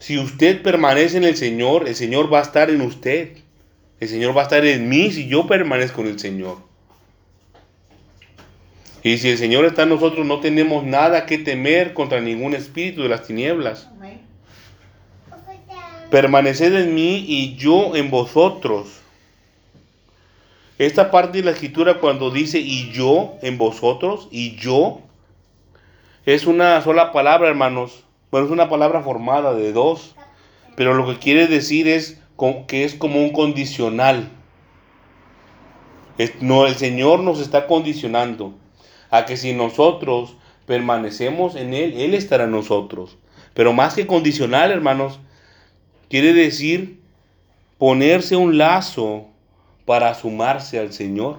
Si 0.00 0.18
usted 0.18 0.62
permanece 0.62 1.18
en 1.18 1.24
el 1.24 1.36
Señor, 1.36 1.86
el 1.86 1.94
Señor 1.94 2.32
va 2.32 2.38
a 2.38 2.42
estar 2.42 2.70
en 2.70 2.80
usted. 2.80 3.36
El 4.00 4.08
Señor 4.08 4.34
va 4.34 4.40
a 4.40 4.44
estar 4.44 4.64
en 4.64 4.88
mí 4.88 5.12
si 5.12 5.28
yo 5.28 5.46
permanezco 5.46 6.00
en 6.00 6.06
el 6.08 6.18
Señor. 6.18 6.56
Y 9.02 9.18
si 9.18 9.28
el 9.28 9.36
Señor 9.38 9.66
está 9.66 9.82
en 9.82 9.90
nosotros, 9.90 10.26
no 10.26 10.40
tenemos 10.40 10.84
nada 10.84 11.26
que 11.26 11.36
temer 11.36 11.92
contra 11.92 12.20
ningún 12.20 12.54
espíritu 12.54 13.02
de 13.02 13.10
las 13.10 13.26
tinieblas. 13.26 13.88
Permaneced 16.10 16.74
en 16.74 16.94
mí 16.94 17.24
y 17.28 17.56
yo 17.56 17.94
en 17.94 18.10
vosotros. 18.10 18.88
Esta 20.78 21.10
parte 21.10 21.38
de 21.38 21.44
la 21.44 21.50
escritura 21.50 21.98
cuando 21.98 22.30
dice 22.30 22.58
y 22.58 22.90
yo 22.90 23.34
en 23.42 23.58
vosotros 23.58 24.28
y 24.30 24.56
yo 24.56 25.02
es 26.24 26.46
una 26.46 26.80
sola 26.80 27.12
palabra, 27.12 27.50
hermanos. 27.50 28.04
Bueno, 28.30 28.46
es 28.46 28.52
una 28.52 28.68
palabra 28.68 29.02
formada 29.02 29.54
de 29.54 29.72
dos, 29.72 30.14
pero 30.76 30.94
lo 30.94 31.06
que 31.06 31.18
quiere 31.18 31.48
decir 31.48 31.88
es 31.88 32.20
que 32.68 32.84
es 32.84 32.94
como 32.94 33.20
un 33.20 33.32
condicional. 33.32 34.30
no, 36.40 36.66
el 36.66 36.76
Señor 36.76 37.20
nos 37.20 37.40
está 37.40 37.66
condicionando 37.66 38.54
a 39.10 39.26
que 39.26 39.36
si 39.36 39.52
nosotros 39.52 40.36
permanecemos 40.64 41.56
en 41.56 41.74
Él, 41.74 41.94
Él 42.00 42.14
estará 42.14 42.44
en 42.44 42.52
nosotros. 42.52 43.18
Pero 43.52 43.72
más 43.72 43.94
que 43.94 44.06
condicional, 44.06 44.70
hermanos, 44.70 45.18
quiere 46.08 46.32
decir 46.32 47.00
ponerse 47.78 48.36
un 48.36 48.58
lazo 48.58 49.26
para 49.86 50.14
sumarse 50.14 50.78
al 50.78 50.92
Señor, 50.92 51.38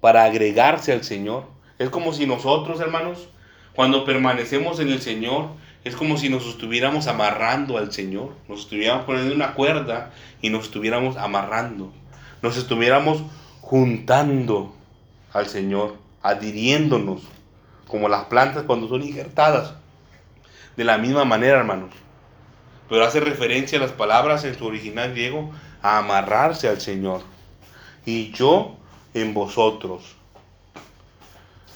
para 0.00 0.24
agregarse 0.24 0.92
al 0.92 1.04
Señor. 1.04 1.44
Es 1.78 1.90
como 1.90 2.14
si 2.14 2.26
nosotros, 2.26 2.80
hermanos, 2.80 3.28
cuando 3.74 4.06
permanecemos 4.06 4.80
en 4.80 4.88
el 4.88 5.02
Señor, 5.02 5.50
es 5.86 5.94
como 5.94 6.18
si 6.18 6.28
nos 6.28 6.44
estuviéramos 6.46 7.06
amarrando 7.06 7.78
al 7.78 7.92
Señor, 7.92 8.32
nos 8.48 8.62
estuviéramos 8.62 9.04
poniendo 9.04 9.32
una 9.32 9.54
cuerda 9.54 10.10
y 10.42 10.50
nos 10.50 10.64
estuviéramos 10.64 11.16
amarrando, 11.16 11.92
nos 12.42 12.56
estuviéramos 12.56 13.22
juntando 13.60 14.74
al 15.32 15.46
Señor 15.46 15.94
adhiriéndonos, 16.24 17.22
como 17.86 18.08
las 18.08 18.24
plantas 18.24 18.64
cuando 18.64 18.88
son 18.88 19.02
injertadas. 19.02 19.74
De 20.76 20.82
la 20.82 20.98
misma 20.98 21.24
manera, 21.24 21.58
hermanos. 21.58 21.90
Pero 22.88 23.04
hace 23.04 23.20
referencia 23.20 23.78
a 23.78 23.82
las 23.82 23.92
palabras 23.92 24.44
en 24.44 24.58
su 24.58 24.66
original 24.66 25.12
griego 25.12 25.52
a 25.82 25.98
amarrarse 25.98 26.68
al 26.68 26.80
Señor. 26.80 27.20
Y 28.04 28.32
yo 28.32 28.74
en 29.14 29.34
vosotros. 29.34 30.15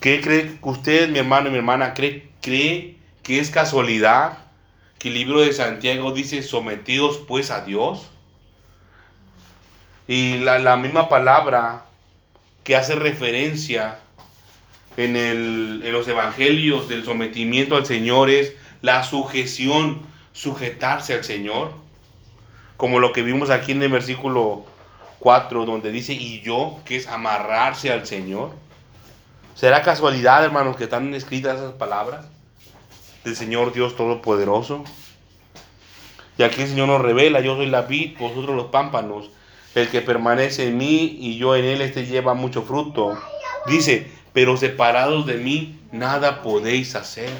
¿Qué 0.00 0.22
cree 0.22 0.58
usted, 0.62 1.10
mi 1.10 1.18
hermano 1.18 1.48
y 1.48 1.52
mi 1.52 1.58
hermana, 1.58 1.92
cree, 1.92 2.30
cree 2.40 2.96
que 3.22 3.38
es 3.38 3.50
casualidad 3.50 4.38
que 4.98 5.08
el 5.08 5.14
libro 5.14 5.40
de 5.40 5.52
Santiago 5.52 6.12
dice 6.12 6.42
sometidos 6.42 7.18
pues 7.28 7.50
a 7.50 7.66
Dios? 7.66 8.08
Y 10.08 10.38
la, 10.38 10.76
misma 10.78 11.10
palabra 11.10 11.84
que 12.64 12.76
hace 12.76 12.94
referencia 12.94 13.98
en, 14.96 15.16
el, 15.16 15.82
en 15.84 15.92
los 15.92 16.08
evangelios 16.08 16.88
del 16.88 17.04
sometimiento 17.04 17.76
al 17.76 17.84
Señor 17.84 18.30
es 18.30 18.54
la 18.80 19.04
sujeción, 19.04 20.00
sujetarse 20.32 21.12
al 21.12 21.24
Señor. 21.24 21.72
Como 22.78 23.00
lo 23.00 23.12
que 23.12 23.22
vimos 23.22 23.50
aquí 23.50 23.72
en 23.72 23.82
el 23.82 23.90
versículo 23.90 24.64
4, 25.18 25.66
donde 25.66 25.92
dice, 25.92 26.14
y 26.14 26.40
yo, 26.40 26.80
que 26.86 26.96
es 26.96 27.06
amarrarse 27.06 27.92
al 27.92 28.06
Señor. 28.06 28.52
¿Será 29.54 29.82
casualidad, 29.82 30.44
hermanos, 30.44 30.76
que 30.76 30.84
están 30.84 31.12
escritas 31.14 31.58
esas 31.58 31.72
palabras 31.74 32.26
del 33.24 33.36
Señor 33.36 33.72
Dios 33.72 33.96
Todopoderoso? 33.96 34.84
Y 36.38 36.42
aquí 36.42 36.62
el 36.62 36.68
Señor 36.68 36.88
nos 36.88 37.02
revela, 37.02 37.40
yo 37.40 37.56
soy 37.56 37.66
la 37.66 37.82
vid, 37.82 38.16
vosotros 38.18 38.56
los 38.56 38.66
pámpanos. 38.66 39.30
El 39.74 39.88
que 39.88 40.00
permanece 40.00 40.68
en 40.68 40.78
mí 40.78 41.18
y 41.20 41.36
yo 41.36 41.54
en 41.54 41.64
él, 41.64 41.82
este 41.82 42.06
lleva 42.06 42.34
mucho 42.34 42.62
fruto. 42.62 43.18
Dice, 43.66 44.10
pero 44.32 44.56
separados 44.56 45.26
de 45.26 45.34
mí, 45.34 45.78
nada 45.92 46.42
podéis 46.42 46.94
hacer. 46.94 47.30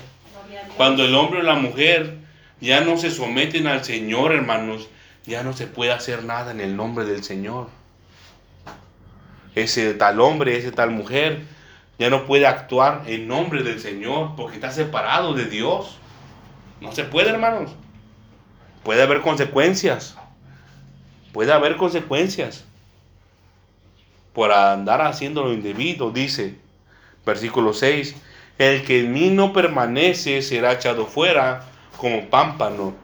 Cuando 0.77 1.05
el 1.05 1.15
hombre 1.15 1.41
o 1.41 1.43
la 1.43 1.55
mujer 1.55 2.19
ya 2.61 2.83
no 2.83 2.99
se 2.99 3.11
someten 3.11 3.67
al 3.67 3.85
Señor, 3.85 4.33
hermanos, 4.33 4.89
ya 5.25 5.43
no 5.43 5.55
se 5.55 5.67
puede 5.67 5.93
hacer 5.93 6.25
nada 6.25 6.51
en 6.51 6.61
el 6.61 6.77
nombre 6.77 7.05
del 7.05 7.25
Señor. 7.25 7.69
Ese 9.55 9.95
tal 9.95 10.21
hombre, 10.21 10.59
ese 10.59 10.73
tal 10.73 10.91
mujer, 10.91 11.41
ya 12.01 12.11
no 12.11 12.27
puede 12.27 12.49
actuar 12.49 13.05
en 13.07 13.29
nombre 13.29 13.63
del 13.63 13.79
Señor 13.79 14.35
porque 14.37 14.57
está 14.57 14.73
separado 14.73 15.35
de 15.35 15.45
Dios. 15.45 15.99
No 16.81 16.91
se 16.91 17.05
puede, 17.05 17.31
hermanos. 17.31 17.71
Puede 18.83 19.03
haber 19.03 19.21
consecuencias 19.21 20.17
puede 21.33 21.53
haber 21.53 21.77
consecuencias 21.77 22.65
por 24.33 24.53
andar 24.53 25.03
haciendo 25.03 25.45
lo 25.45 25.53
indebido, 25.53 26.11
dice 26.11 26.57
versículo 27.27 27.73
6, 27.73 28.17
el 28.59 28.85
que 28.85 29.01
en 29.01 29.13
mí 29.13 29.31
no 29.31 29.53
permanece 29.53 30.43
será 30.43 30.73
echado 30.73 31.07
fuera 31.07 31.67
como 31.97 32.27
pámpano 32.27 32.95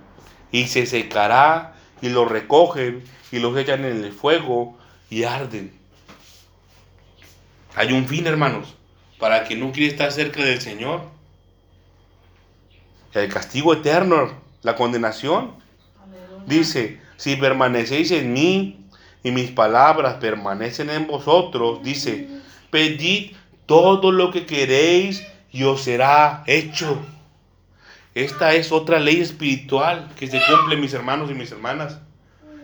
y 0.51 0.67
se 0.67 0.87
secará 0.87 1.75
y 2.01 2.09
lo 2.09 2.25
recogen 2.25 3.05
y 3.31 3.39
los 3.39 3.57
echan 3.57 3.85
en 3.85 4.05
el 4.05 4.13
fuego 4.13 4.77
y 5.11 5.25
arden. 5.25 5.73
Hay 7.75 7.93
un 7.93 8.07
fin, 8.07 8.27
hermanos, 8.27 8.76
para 9.19 9.45
que 9.45 9.57
no 9.57 9.73
quiere 9.73 9.91
estar 9.91 10.13
cerca 10.13 10.43
del 10.43 10.61
Señor. 10.61 11.03
El 13.13 13.33
castigo 13.33 13.73
eterno, 13.73 14.33
la 14.63 14.77
condenación. 14.77 15.53
Dice, 16.47 17.01
si 17.17 17.37
permanecéis 17.37 18.11
en 18.11 18.33
mí 18.33 18.87
y 19.23 19.31
mis 19.31 19.51
palabras 19.51 20.17
permanecen 20.17 20.91
en 20.91 21.07
vosotros, 21.07 21.83
dice, 21.83 22.29
pedid 22.71 23.33
todo 23.65 24.13
lo 24.13 24.31
que 24.31 24.47
queréis 24.47 25.27
y 25.51 25.65
os 25.65 25.83
será 25.83 26.45
hecho. 26.47 26.99
Esta 28.15 28.55
es 28.55 28.71
otra 28.71 29.01
ley 29.01 29.21
espiritual 29.21 30.11
que 30.19 30.27
se 30.27 30.41
cumple, 30.47 30.77
mis 30.77 30.95
hermanos 30.95 31.31
y 31.31 31.35
mis 31.35 31.51
hermanas. 31.51 31.99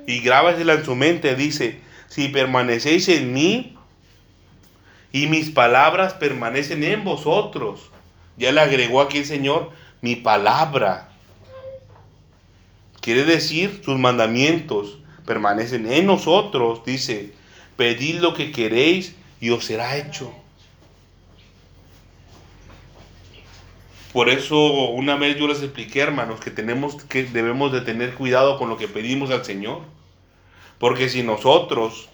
Y 0.06 0.20
grábasela 0.20 0.74
en 0.74 0.84
su 0.84 0.94
mente, 0.94 1.34
dice, 1.34 1.80
si 2.08 2.28
permanecéis 2.28 3.08
en 3.08 3.32
mí 3.32 3.76
y 5.12 5.26
mis 5.26 5.50
palabras 5.50 6.14
permanecen 6.14 6.82
en 6.84 7.04
vosotros. 7.04 7.90
Ya 8.38 8.50
le 8.50 8.60
agregó 8.60 9.02
aquí 9.02 9.18
el 9.18 9.26
Señor, 9.26 9.70
mi 10.00 10.16
palabra. 10.16 11.10
Quiere 13.00 13.24
decir, 13.24 13.82
sus 13.84 13.98
mandamientos 13.98 14.98
permanecen 15.26 15.90
en 15.92 16.06
nosotros. 16.06 16.84
Dice, 16.84 17.32
pedid 17.76 18.20
lo 18.20 18.32
que 18.32 18.52
queréis 18.52 19.14
y 19.40 19.50
os 19.50 19.64
será 19.66 19.96
hecho. 19.96 20.32
Por 24.12 24.28
eso 24.28 24.56
una 24.90 25.16
vez 25.16 25.38
yo 25.38 25.48
les 25.48 25.62
expliqué, 25.62 26.00
hermanos, 26.00 26.40
que 26.40 26.50
tenemos 26.50 27.02
que 27.04 27.24
debemos 27.24 27.72
de 27.72 27.80
tener 27.80 28.14
cuidado 28.14 28.58
con 28.58 28.68
lo 28.68 28.76
que 28.76 28.88
pedimos 28.88 29.30
al 29.30 29.44
Señor. 29.44 29.80
Porque 30.78 31.08
si 31.08 31.22
nosotros 31.22 32.08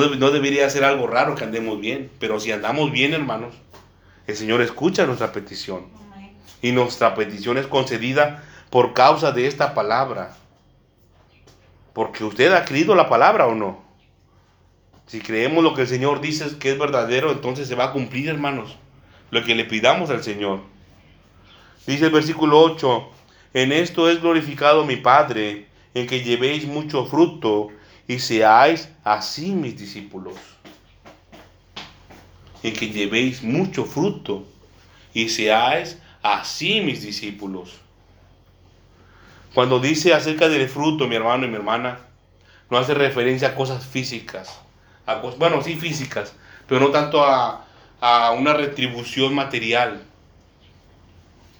no, 0.00 0.14
no 0.16 0.30
debería 0.30 0.68
ser 0.70 0.84
algo 0.84 1.06
raro 1.06 1.34
que 1.34 1.44
andemos 1.44 1.80
bien, 1.80 2.10
pero 2.18 2.40
si 2.40 2.52
andamos 2.52 2.92
bien, 2.92 3.14
hermanos, 3.14 3.54
el 4.26 4.36
Señor 4.36 4.62
escucha 4.62 5.06
nuestra 5.06 5.32
petición. 5.32 5.86
Y 6.60 6.72
nuestra 6.72 7.14
petición 7.14 7.58
es 7.58 7.66
concedida 7.66 8.44
por 8.70 8.94
causa 8.94 9.32
de 9.32 9.46
esta 9.46 9.74
palabra. 9.74 10.36
Porque 11.92 12.24
usted 12.24 12.52
ha 12.52 12.64
creído 12.64 12.94
la 12.94 13.08
palabra 13.08 13.46
o 13.46 13.54
no. 13.54 13.82
Si 15.06 15.20
creemos 15.20 15.64
lo 15.64 15.74
que 15.74 15.82
el 15.82 15.88
Señor 15.88 16.20
dice 16.20 16.58
que 16.58 16.70
es 16.70 16.78
verdadero, 16.78 17.32
entonces 17.32 17.66
se 17.66 17.74
va 17.74 17.86
a 17.86 17.92
cumplir, 17.92 18.28
hermanos 18.28 18.76
lo 19.32 19.42
que 19.42 19.56
le 19.56 19.64
pidamos 19.64 20.10
al 20.10 20.22
Señor. 20.22 20.60
Dice 21.86 22.04
el 22.04 22.12
versículo 22.12 22.60
8, 22.60 23.08
en 23.54 23.72
esto 23.72 24.08
es 24.08 24.20
glorificado 24.20 24.84
mi 24.84 24.96
Padre, 24.96 25.66
en 25.94 26.06
que 26.06 26.22
llevéis 26.22 26.66
mucho 26.66 27.06
fruto 27.06 27.70
y 28.06 28.18
seáis 28.18 28.88
así 29.04 29.52
mis 29.52 29.78
discípulos. 29.78 30.34
En 32.62 32.74
que 32.74 32.88
llevéis 32.88 33.42
mucho 33.42 33.84
fruto 33.84 34.46
y 35.14 35.28
seáis 35.28 35.98
así 36.22 36.80
mis 36.80 37.02
discípulos. 37.02 37.80
Cuando 39.54 39.80
dice 39.80 40.14
acerca 40.14 40.48
del 40.48 40.68
fruto, 40.68 41.06
mi 41.06 41.16
hermano 41.16 41.44
y 41.44 41.48
mi 41.48 41.56
hermana, 41.56 41.98
no 42.70 42.78
hace 42.78 42.94
referencia 42.94 43.48
a 43.48 43.54
cosas 43.54 43.84
físicas. 43.84 44.58
A 45.06 45.16
bueno, 45.16 45.62
sí 45.62 45.76
físicas, 45.76 46.32
pero 46.66 46.80
no 46.80 46.90
tanto 46.90 47.24
a, 47.24 47.66
a 48.00 48.30
una 48.32 48.54
retribución 48.54 49.34
material, 49.34 50.02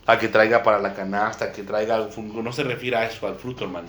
a 0.07 0.19
que 0.19 0.29
traiga 0.29 0.63
para 0.63 0.79
la 0.79 0.95
canasta, 0.95 1.53
que 1.53 1.63
traiga 1.63 2.09
no 2.17 2.53
se 2.53 2.63
refiere 2.63 2.97
a 2.97 3.07
eso, 3.07 3.27
al 3.27 3.37
fruto, 3.37 3.65
hermano. 3.65 3.89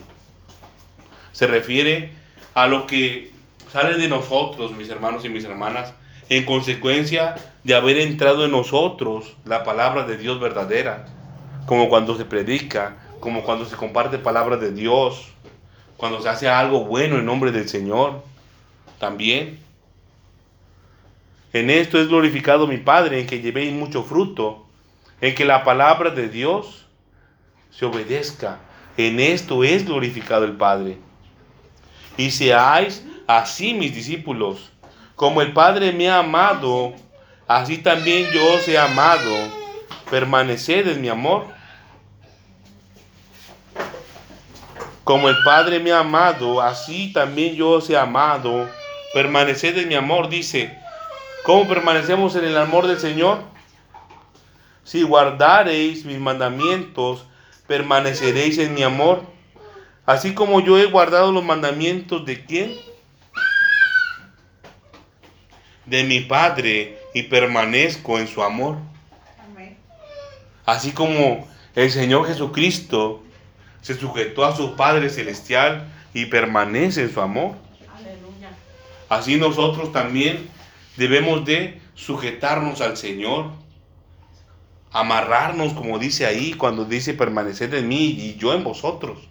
Se 1.32 1.46
refiere 1.46 2.12
a 2.54 2.66
lo 2.66 2.86
que 2.86 3.32
sale 3.72 3.96
de 3.98 4.08
nosotros, 4.08 4.72
mis 4.72 4.88
hermanos 4.88 5.24
y 5.24 5.28
mis 5.28 5.44
hermanas, 5.44 5.92
en 6.28 6.44
consecuencia 6.44 7.34
de 7.64 7.74
haber 7.74 7.98
entrado 7.98 8.44
en 8.44 8.52
nosotros 8.52 9.36
la 9.44 9.64
palabra 9.64 10.04
de 10.04 10.16
Dios 10.16 10.40
verdadera, 10.40 11.06
como 11.66 11.88
cuando 11.88 12.16
se 12.16 12.24
predica, 12.24 12.96
como 13.20 13.42
cuando 13.42 13.64
se 13.64 13.76
comparte 13.76 14.18
palabra 14.18 14.56
de 14.56 14.72
Dios, 14.72 15.28
cuando 15.96 16.22
se 16.22 16.28
hace 16.28 16.48
algo 16.48 16.84
bueno 16.84 17.18
en 17.18 17.26
nombre 17.26 17.52
del 17.52 17.68
Señor, 17.68 18.22
también. 18.98 19.58
En 21.52 21.70
esto 21.70 22.00
es 22.00 22.08
glorificado 22.08 22.66
mi 22.66 22.78
Padre, 22.78 23.20
en 23.20 23.26
que 23.26 23.40
llevéis 23.40 23.72
mucho 23.72 24.02
fruto, 24.02 24.66
en 25.20 25.34
que 25.34 25.44
la 25.44 25.64
palabra 25.64 26.10
de 26.10 26.28
Dios 26.28 26.86
se 27.70 27.84
obedezca. 27.84 28.58
En 28.96 29.20
esto 29.20 29.64
es 29.64 29.84
glorificado 29.84 30.44
el 30.44 30.52
Padre. 30.52 30.98
Y 32.16 32.30
seáis 32.30 33.04
así 33.26 33.74
mis 33.74 33.94
discípulos. 33.94 34.70
Como 35.16 35.42
el 35.42 35.52
Padre 35.52 35.92
me 35.92 36.08
ha 36.08 36.18
amado, 36.18 36.92
así 37.46 37.78
también 37.78 38.30
yo 38.32 38.54
os 38.54 38.66
he 38.68 38.78
amado. 38.78 39.32
Permaneced 40.10 40.88
en 40.88 41.00
mi 41.00 41.08
amor. 41.08 41.46
Como 45.04 45.28
el 45.28 45.36
Padre 45.44 45.80
me 45.80 45.92
ha 45.92 46.00
amado, 46.00 46.62
así 46.62 47.12
también 47.12 47.54
yo 47.54 47.70
os 47.70 47.90
he 47.90 47.96
amado. 47.96 48.68
Permaneced 49.12 49.76
en 49.78 49.88
mi 49.88 49.94
amor, 49.94 50.28
dice. 50.28 50.76
¿Cómo 51.44 51.68
permanecemos 51.68 52.34
en 52.36 52.44
el 52.44 52.56
amor 52.56 52.86
del 52.86 52.98
Señor? 52.98 53.42
Si 54.82 55.02
guardareis 55.02 56.04
mis 56.04 56.18
mandamientos, 56.18 57.26
permaneceréis 57.66 58.58
en 58.58 58.72
mi 58.72 58.82
amor. 58.82 59.33
Así 60.06 60.34
como 60.34 60.60
yo 60.60 60.78
he 60.78 60.86
guardado 60.86 61.32
los 61.32 61.44
mandamientos 61.44 62.24
de 62.26 62.44
quién? 62.44 62.74
De 65.86 66.04
mi 66.04 66.20
Padre 66.20 66.98
y 67.14 67.24
permanezco 67.24 68.18
en 68.18 68.28
su 68.28 68.42
amor. 68.42 68.78
Así 70.66 70.92
como 70.92 71.46
el 71.74 71.90
Señor 71.90 72.26
Jesucristo 72.26 73.22
se 73.82 73.94
sujetó 73.94 74.44
a 74.44 74.56
su 74.56 74.76
Padre 74.76 75.10
Celestial 75.10 75.86
y 76.12 76.26
permanece 76.26 77.02
en 77.02 77.12
su 77.12 77.20
amor. 77.20 77.56
Así 79.08 79.36
nosotros 79.36 79.92
también 79.92 80.48
Debemos 80.96 81.44
de 81.44 81.80
sujetarnos 81.94 82.80
al 82.80 82.96
Señor, 82.96 83.50
amarrarnos, 84.92 85.72
como 85.72 85.98
dice 85.98 86.24
ahí, 86.24 86.54
cuando 86.54 86.84
dice 86.84 87.14
permanecer 87.14 87.74
en 87.74 87.88
mí 87.88 88.10
y 88.10 88.36
yo 88.36 88.54
en 88.54 88.62
vosotros. 88.62 89.28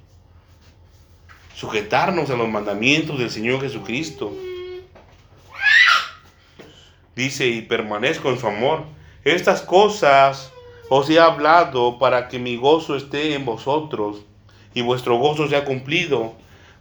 Sujetarnos 1.55 2.29
a 2.29 2.35
los 2.35 2.49
mandamientos 2.49 3.19
del 3.19 3.29
Señor 3.29 3.61
Jesucristo. 3.61 4.33
Dice, 7.15 7.47
y 7.47 7.61
permanezco 7.61 8.29
en 8.29 8.39
su 8.39 8.47
amor. 8.47 8.83
Estas 9.23 9.61
cosas 9.61 10.51
os 10.89 11.09
he 11.09 11.19
hablado 11.19 11.99
para 11.99 12.27
que 12.27 12.39
mi 12.39 12.57
gozo 12.57 12.95
esté 12.95 13.35
en 13.35 13.45
vosotros 13.45 14.21
y 14.73 14.81
vuestro 14.81 15.17
gozo 15.17 15.47
sea 15.47 15.63
cumplido. 15.63 16.33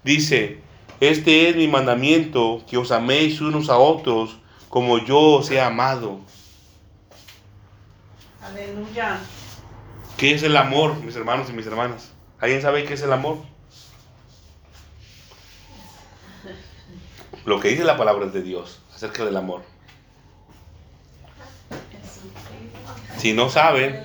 Dice, 0.02 0.61
este 1.00 1.48
es 1.48 1.56
mi 1.56 1.68
mandamiento, 1.68 2.62
que 2.68 2.76
os 2.76 2.92
améis 2.92 3.40
unos 3.40 3.68
a 3.68 3.76
otros 3.76 4.38
como 4.68 4.98
yo 4.98 5.18
os 5.18 5.50
he 5.50 5.61
amado. 5.61 6.20
Aleluya. 8.42 9.18
¿Qué 10.16 10.35
es 10.35 10.42
el 10.42 10.56
amor, 10.56 10.96
mis 10.96 11.14
hermanos 11.16 11.50
y 11.50 11.52
mis 11.52 11.66
hermanas? 11.66 12.12
¿Alguien 12.40 12.62
sabe 12.62 12.85
qué 12.85 12.94
es 12.94 13.02
el 13.02 13.12
amor? 13.12 13.38
Lo 17.44 17.61
que 17.61 17.68
dice 17.68 17.85
la 17.85 17.96
palabra 17.96 18.26
de 18.26 18.42
Dios 18.42 18.81
acerca 18.94 19.24
del 19.24 19.37
amor. 19.37 19.62
Si 23.18 23.33
no 23.33 23.50
saben, 23.50 24.02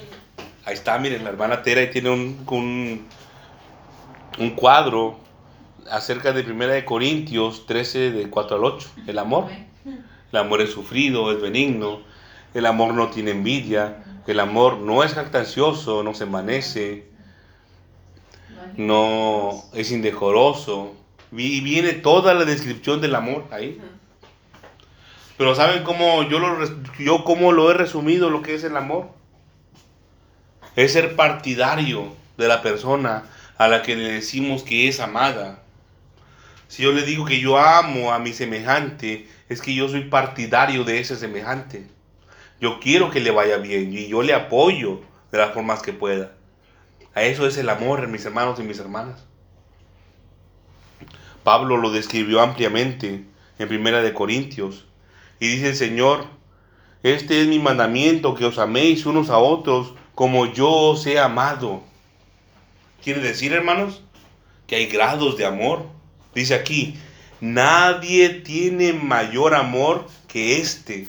ahí 0.66 0.74
está, 0.74 0.98
miren, 1.00 1.24
la 1.24 1.30
hermana 1.30 1.62
Tera 1.64 1.82
y 1.82 1.90
tiene 1.92 2.10
un, 2.10 2.46
un, 2.50 3.08
un 4.40 4.50
cuadro 4.52 5.20
acerca 5.90 6.34
de 6.34 6.42
1 6.42 6.86
Corintios 6.86 7.66
13, 7.66 8.12
de 8.12 8.30
4 8.30 8.58
al 8.58 8.64
8, 8.64 8.90
el 9.08 9.20
amor. 9.20 9.46
El 10.32 10.38
amor 10.38 10.62
es 10.62 10.72
sufrido, 10.72 11.32
es 11.32 11.42
benigno. 11.42 12.02
El 12.54 12.66
amor 12.66 12.94
no 12.94 13.10
tiene 13.10 13.32
envidia. 13.32 14.04
El 14.28 14.40
amor 14.40 14.78
no 14.78 15.04
es 15.04 15.14
jactancioso, 15.14 16.04
no 16.04 16.14
se 16.14 16.26
envanece. 16.26 17.08
No 18.76 19.64
es 19.74 19.92
indecoroso. 19.92 20.94
Y 21.32 21.62
viene 21.62 21.94
toda 21.94 22.34
la 22.34 22.46
descripción 22.46 23.02
del 23.02 23.16
amor 23.16 23.46
ahí. 23.52 23.80
Pero 25.38 25.54
¿saben 25.56 25.84
cómo 25.84 26.24
yo, 26.24 26.40
lo, 26.40 26.58
yo 26.98 27.24
cómo 27.24 27.52
lo 27.52 27.70
he 27.70 27.74
resumido 27.74 28.30
lo 28.30 28.42
que 28.42 28.56
es 28.56 28.64
el 28.64 28.76
amor? 28.76 29.10
Es 30.76 30.94
ser 30.94 31.16
partidario 31.16 32.16
de 32.38 32.48
la 32.48 32.62
persona 32.62 33.24
a 33.58 33.68
la 33.68 33.82
que 33.82 33.96
le 33.96 34.12
decimos 34.12 34.64
que 34.64 34.88
es 34.88 35.00
amada. 35.00 35.62
Si 36.68 36.84
yo 36.84 36.92
le 36.92 37.04
digo 37.04 37.26
que 37.26 37.40
yo 37.40 37.58
amo 37.58 38.14
a 38.14 38.20
mi 38.20 38.34
semejante, 38.34 39.28
es 39.50 39.62
que 39.62 39.74
yo 39.74 39.88
soy 39.90 40.06
partidario 40.06 40.84
de 40.84 41.00
ese 41.00 41.16
semejante. 41.16 41.88
Yo 42.60 42.80
quiero 42.80 43.12
que 43.12 43.20
le 43.20 43.32
vaya 43.32 43.58
bien 43.58 43.94
y 43.94 44.08
yo 44.08 44.22
le 44.22 44.34
apoyo 44.34 45.02
de 45.32 45.38
las 45.38 45.54
formas 45.54 45.82
que 45.82 45.94
pueda. 45.94 46.32
A 47.14 47.24
eso 47.24 47.48
es 47.48 47.58
el 47.58 47.70
amor, 47.70 48.08
mis 48.08 48.26
hermanos 48.26 48.60
y 48.60 48.64
mis 48.64 48.80
hermanas. 48.80 49.26
Pablo 51.48 51.78
lo 51.78 51.92
describió 51.92 52.42
ampliamente 52.42 53.24
en 53.58 53.68
Primera 53.70 54.02
de 54.02 54.12
Corintios 54.12 54.84
y 55.40 55.48
dice 55.48 55.70
el 55.70 55.76
Señor, 55.78 56.26
este 57.04 57.42
es 57.42 57.48
mi 57.48 57.58
mandamiento, 57.58 58.36
que 58.36 58.44
os 58.44 58.58
améis 58.58 59.06
unos 59.06 59.30
a 59.30 59.38
otros 59.38 59.94
como 60.14 60.48
yo 60.48 60.70
os 60.70 61.06
he 61.06 61.18
amado. 61.18 61.84
Quiere 63.02 63.22
decir, 63.22 63.54
hermanos, 63.54 64.04
que 64.68 64.76
hay 64.76 64.88
grados 64.88 65.38
de 65.38 65.46
amor. 65.46 65.86
Dice 66.36 66.54
aquí, 66.54 67.00
Nadie 67.40 68.28
tiene 68.28 68.92
mayor 68.92 69.56
amor 69.56 70.06
que 70.28 70.60
este. 70.60 71.08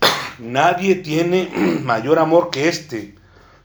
Nadie 0.38 0.96
tiene 0.96 1.48
mayor 1.82 2.18
amor 2.18 2.50
que 2.50 2.68
este. 2.68 3.14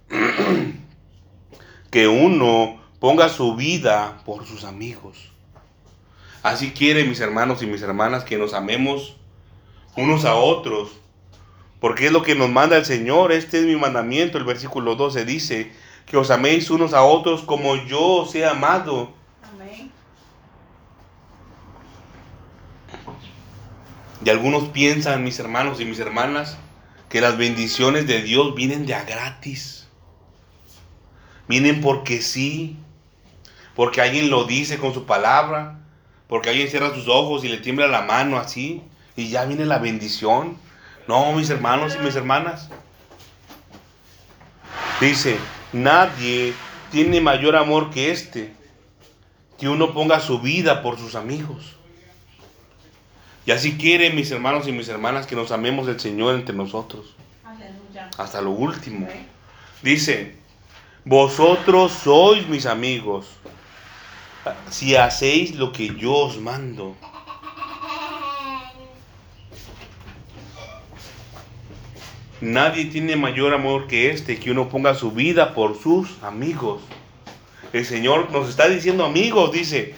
que 1.92 2.08
uno 2.08 2.85
ponga 3.06 3.30
su 3.30 3.56
vida 3.56 4.24
por 4.26 4.48
sus 4.48 4.64
amigos. 4.64 5.30
Así 6.42 6.72
quiere 6.72 7.04
mis 7.04 7.20
hermanos 7.20 7.62
y 7.62 7.68
mis 7.68 7.84
hermanas 7.84 8.24
que 8.24 8.36
nos 8.36 8.56
amemos 8.56 9.16
unos 9.96 10.26
a 10.26 10.34
otros. 10.34 10.90
Porque 11.80 12.08
es 12.08 12.12
lo 12.12 12.24
que 12.24 12.34
nos 12.34 12.50
manda 12.50 12.78
el 12.78 12.84
Señor. 12.84 13.32
Este 13.32 13.60
es 13.60 13.68
mi 13.68 13.76
mandamiento. 13.76 14.40
El 14.40 14.44
versículo 14.44 14.96
12 14.96 15.24
dice 15.24 15.72
que 16.08 16.18
os 16.18 16.32
améis 16.32 16.72
unos 16.72 16.96
a 16.96 17.04
otros 17.04 17.44
como 17.44 17.76
yo 17.76 18.02
os 18.02 18.34
he 18.34 18.44
amado 18.44 19.14
Y 24.24 24.30
algunos 24.32 24.70
piensan, 24.70 25.24
mis 25.24 25.38
hermanos 25.38 25.80
y 25.80 25.86
mis 25.86 26.00
hermanas, 26.00 26.58
que 27.10 27.22
las 27.22 27.38
bendiciones 27.38 28.08
de 28.08 28.24
Dios 28.24 28.56
vienen 28.56 28.88
de 28.88 28.96
a 28.96 29.04
gratis. 29.04 29.88
Vienen 31.48 31.82
porque 31.82 32.24
sí, 32.24 32.80
porque 33.76 34.02
alguien 34.02 34.30
lo 34.30 34.46
dice 34.46 34.78
con 34.78 34.94
su 34.94 35.06
palabra, 35.06 35.80
porque 36.28 36.50
alguien 36.50 36.70
cierra 36.70 36.94
sus 36.94 37.08
ojos 37.08 37.44
y 37.44 37.50
le 37.50 37.58
tiembla 37.58 37.88
la 37.88 38.02
mano 38.02 38.38
así, 38.38 38.82
y 39.16 39.30
ya 39.30 39.46
viene 39.46 39.66
la 39.66 39.80
bendición. 39.80 40.58
No, 41.08 41.32
mis 41.34 41.50
hermanos 41.50 41.96
y 42.00 42.04
mis 42.04 42.16
hermanas. 42.16 42.70
Dice, 45.00 45.38
nadie 45.74 46.54
tiene 46.92 47.22
mayor 47.22 47.56
amor 47.56 47.92
que 47.92 48.12
este, 48.12 48.54
que 49.60 49.68
uno 49.68 49.94
ponga 49.94 50.20
su 50.20 50.40
vida 50.40 50.82
por 50.82 50.98
sus 50.98 51.16
amigos. 51.16 51.76
Y 53.46 53.52
así 53.52 53.78
quiere, 53.78 54.10
mis 54.10 54.32
hermanos 54.32 54.68
y 54.68 54.72
mis 54.72 54.88
hermanas, 54.88 55.28
que 55.28 55.36
nos 55.36 55.52
amemos 55.52 55.88
el 55.88 56.00
Señor 56.00 56.36
entre 56.36 56.56
nosotros. 56.56 57.16
Hasta 58.18 58.42
lo 58.42 58.52
último. 58.52 59.08
Dice, 59.82 60.36
vosotros 61.04 61.92
sois 61.92 62.48
mis 62.48 62.66
amigos, 62.66 63.28
si 64.70 64.96
hacéis 64.96 65.56
lo 65.56 65.72
que 65.72 65.96
yo 65.96 66.14
os 66.14 66.40
mando. 66.40 66.96
Nadie 72.42 72.86
tiene 72.86 73.16
mayor 73.16 73.54
amor 73.54 73.88
que 73.88 74.12
este, 74.12 74.38
que 74.38 74.52
uno 74.52 74.70
ponga 74.70 74.94
su 74.94 75.12
vida 75.12 75.54
por 75.54 75.82
sus 75.82 76.22
amigos. 76.22 76.82
El 77.74 77.86
Señor 77.86 78.32
nos 78.32 78.50
está 78.50 78.68
diciendo 78.68 79.06
amigos, 79.06 79.52
dice, 79.52 79.96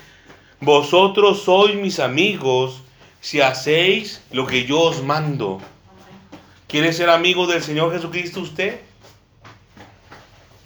vosotros 0.62 1.44
sois 1.44 1.76
mis 1.76 2.00
amigos 2.00 2.82
si 3.22 3.42
hacéis 3.42 4.22
lo 4.32 4.48
que 4.48 4.66
yo 4.66 4.80
os 4.82 5.04
mando. 5.04 5.60
¿Quiere 6.68 6.94
ser 6.94 7.10
amigo 7.10 7.48
del 7.48 7.62
Señor 7.62 7.92
Jesucristo 7.92 8.42
usted? 8.42 8.80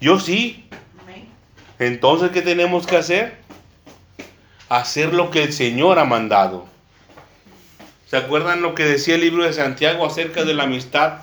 Yo 0.00 0.20
sí. 0.20 0.66
Entonces, 1.78 2.30
¿qué 2.30 2.42
tenemos 2.42 2.86
que 2.86 2.96
hacer? 2.96 3.41
Hacer 4.72 5.12
lo 5.12 5.30
que 5.30 5.42
el 5.42 5.52
Señor 5.52 5.98
ha 5.98 6.06
mandado. 6.06 6.64
¿Se 8.06 8.16
acuerdan 8.16 8.62
lo 8.62 8.74
que 8.74 8.86
decía 8.86 9.16
el 9.16 9.20
libro 9.20 9.44
de 9.44 9.52
Santiago 9.52 10.06
acerca 10.06 10.44
de 10.44 10.54
la 10.54 10.62
amistad 10.62 11.18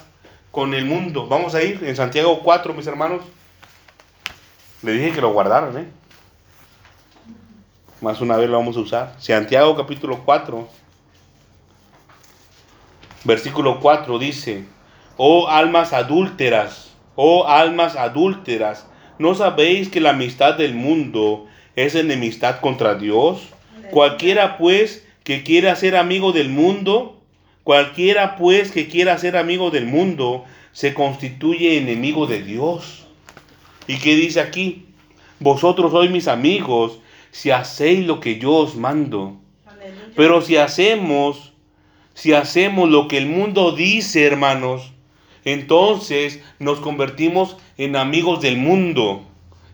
con 0.51 0.75
el 0.75 0.85
mundo? 0.85 1.25
Vamos 1.25 1.55
a 1.55 1.63
ir 1.63 1.83
en 1.83 1.95
Santiago 1.95 2.41
4, 2.43 2.75
mis 2.75 2.85
hermanos. 2.85 3.23
Le 4.83 4.91
dije 4.91 5.13
que 5.13 5.21
lo 5.21 5.33
guardaran, 5.33 5.75
¿eh? 5.79 5.87
Más 8.01 8.21
una 8.21 8.37
vez 8.37 8.47
lo 8.51 8.59
vamos 8.59 8.77
a 8.77 8.81
usar. 8.81 9.15
Santiago 9.17 9.75
capítulo 9.75 10.19
4. 10.23 10.67
Versículo 13.23 13.79
4 13.79 14.19
dice, 14.19 14.65
oh 15.17 15.47
almas 15.47 15.91
adúlteras, 15.91 16.91
oh 17.15 17.47
almas 17.47 17.95
adúlteras, 17.95 18.85
¿no 19.17 19.33
sabéis 19.33 19.89
que 19.89 20.01
la 20.01 20.11
amistad 20.11 20.53
del 20.53 20.75
mundo 20.75 21.48
es 21.75 21.95
enemistad 21.95 22.59
contra 22.59 22.95
Dios? 22.95 23.49
Cualquiera 23.91 24.57
pues 24.57 25.05
que 25.23 25.43
quiera 25.43 25.75
ser 25.75 25.95
amigo 25.95 26.31
del 26.31 26.49
mundo, 26.49 27.21
cualquiera 27.63 28.35
pues 28.35 28.71
que 28.71 28.87
quiera 28.87 29.17
ser 29.17 29.37
amigo 29.37 29.71
del 29.71 29.85
mundo, 29.85 30.45
se 30.71 30.93
constituye 30.93 31.77
enemigo 31.77 32.27
de 32.27 32.41
Dios. 32.41 33.05
¿Y 33.87 33.97
qué 33.97 34.15
dice 34.15 34.39
aquí? 34.39 34.85
Vosotros 35.39 35.91
sois 35.91 36.11
mis 36.11 36.27
amigos 36.27 36.99
si 37.31 37.51
hacéis 37.51 38.05
lo 38.05 38.19
que 38.19 38.39
yo 38.39 38.53
os 38.53 38.75
mando. 38.75 39.37
Pero 40.15 40.41
si 40.41 40.57
hacemos, 40.57 41.53
si 42.13 42.33
hacemos 42.33 42.89
lo 42.89 43.07
que 43.07 43.17
el 43.17 43.27
mundo 43.27 43.71
dice, 43.71 44.25
hermanos, 44.25 44.91
entonces 45.45 46.41
nos 46.59 46.79
convertimos 46.79 47.57
en 47.77 47.95
amigos 47.95 48.41
del 48.41 48.57
mundo 48.57 49.23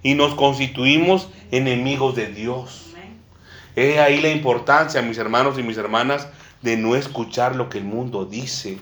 y 0.04 0.14
nos 0.14 0.36
constituimos 0.36 1.30
enemigos 1.52 2.16
de 2.16 2.28
Dios. 2.28 2.93
Es 3.76 3.98
ahí 4.00 4.22
la 4.22 4.30
importancia, 4.30 5.02
mis 5.02 5.18
hermanos 5.18 5.60
y 5.60 5.64
mis 5.64 5.78
hermanas, 5.78 6.28
de 6.62 6.78
no 6.78 6.96
escuchar 6.96 7.56
lo 7.56 7.70
que 7.70 7.78
el 7.78 7.84
mundo 7.84 8.26
dice, 8.26 8.80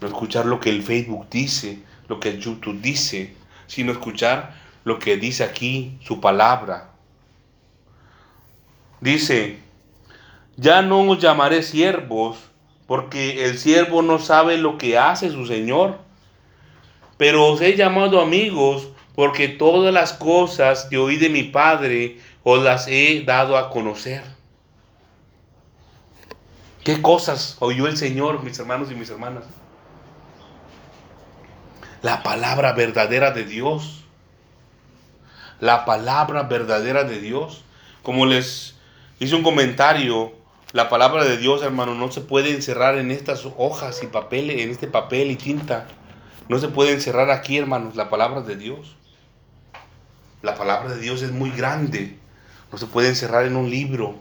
no 0.00 0.06
escuchar 0.06 0.46
lo 0.46 0.60
que 0.60 0.70
el 0.70 0.82
Facebook 0.82 1.26
dice, 1.30 1.80
lo 2.08 2.20
que 2.20 2.30
el 2.30 2.40
YouTube 2.40 2.80
dice, 2.80 3.34
sino 3.66 3.92
escuchar 3.92 4.54
lo 4.84 4.98
que 4.98 5.16
dice 5.16 5.44
aquí 5.44 5.98
su 6.02 6.20
palabra. 6.20 6.90
Dice, 9.00 9.58
ya 10.56 10.82
no 10.82 11.00
os 11.02 11.18
llamaré 11.18 11.62
siervos, 11.62 12.38
porque 12.86 13.44
el 13.44 13.58
siervo 13.58 14.02
no 14.02 14.18
sabe 14.18 14.56
lo 14.58 14.78
que 14.78 14.98
hace 14.98 15.30
su 15.30 15.46
Señor. 15.46 15.98
Pero 17.16 17.46
os 17.46 17.60
he 17.60 17.76
llamado 17.76 18.20
amigos, 18.20 18.88
porque 19.14 19.48
todas 19.48 19.92
las 19.92 20.12
cosas 20.12 20.86
que 20.90 20.98
oí 20.98 21.16
de 21.16 21.28
mi 21.28 21.44
Padre 21.44 22.18
os 22.42 22.62
las 22.62 22.88
he 22.88 23.22
dado 23.24 23.56
a 23.56 23.70
conocer. 23.70 24.22
¿Qué 26.82 27.00
cosas 27.00 27.56
oyó 27.60 27.86
el 27.86 27.96
Señor, 27.96 28.42
mis 28.42 28.58
hermanos 28.58 28.90
y 28.90 28.94
mis 28.94 29.08
hermanas? 29.08 29.44
La 32.02 32.22
palabra 32.22 32.72
verdadera 32.72 33.30
de 33.30 33.44
Dios. 33.44 34.04
La 35.60 35.84
palabra 35.86 36.42
verdadera 36.42 37.04
de 37.04 37.20
Dios. 37.20 37.64
Como 38.02 38.26
les 38.26 38.76
hice 39.18 39.34
un 39.34 39.42
comentario 39.42 40.34
la 40.74 40.88
palabra 40.88 41.22
de 41.22 41.36
Dios, 41.36 41.62
hermano, 41.62 41.94
no 41.94 42.10
se 42.10 42.20
puede 42.20 42.50
encerrar 42.50 42.98
en 42.98 43.12
estas 43.12 43.46
hojas 43.56 44.02
y 44.02 44.08
papeles, 44.08 44.60
en 44.60 44.70
este 44.70 44.88
papel 44.88 45.30
y 45.30 45.36
tinta. 45.36 45.86
No 46.48 46.58
se 46.58 46.66
puede 46.66 46.90
encerrar 46.90 47.30
aquí, 47.30 47.56
hermanos, 47.56 47.94
la 47.94 48.10
palabra 48.10 48.40
de 48.40 48.56
Dios. 48.56 48.96
La 50.44 50.56
palabra 50.56 50.94
de 50.94 51.00
Dios 51.00 51.22
es 51.22 51.32
muy 51.32 51.50
grande. 51.50 52.18
No 52.70 52.76
se 52.76 52.84
puede 52.84 53.08
encerrar 53.08 53.46
en 53.46 53.56
un 53.56 53.70
libro. 53.70 54.14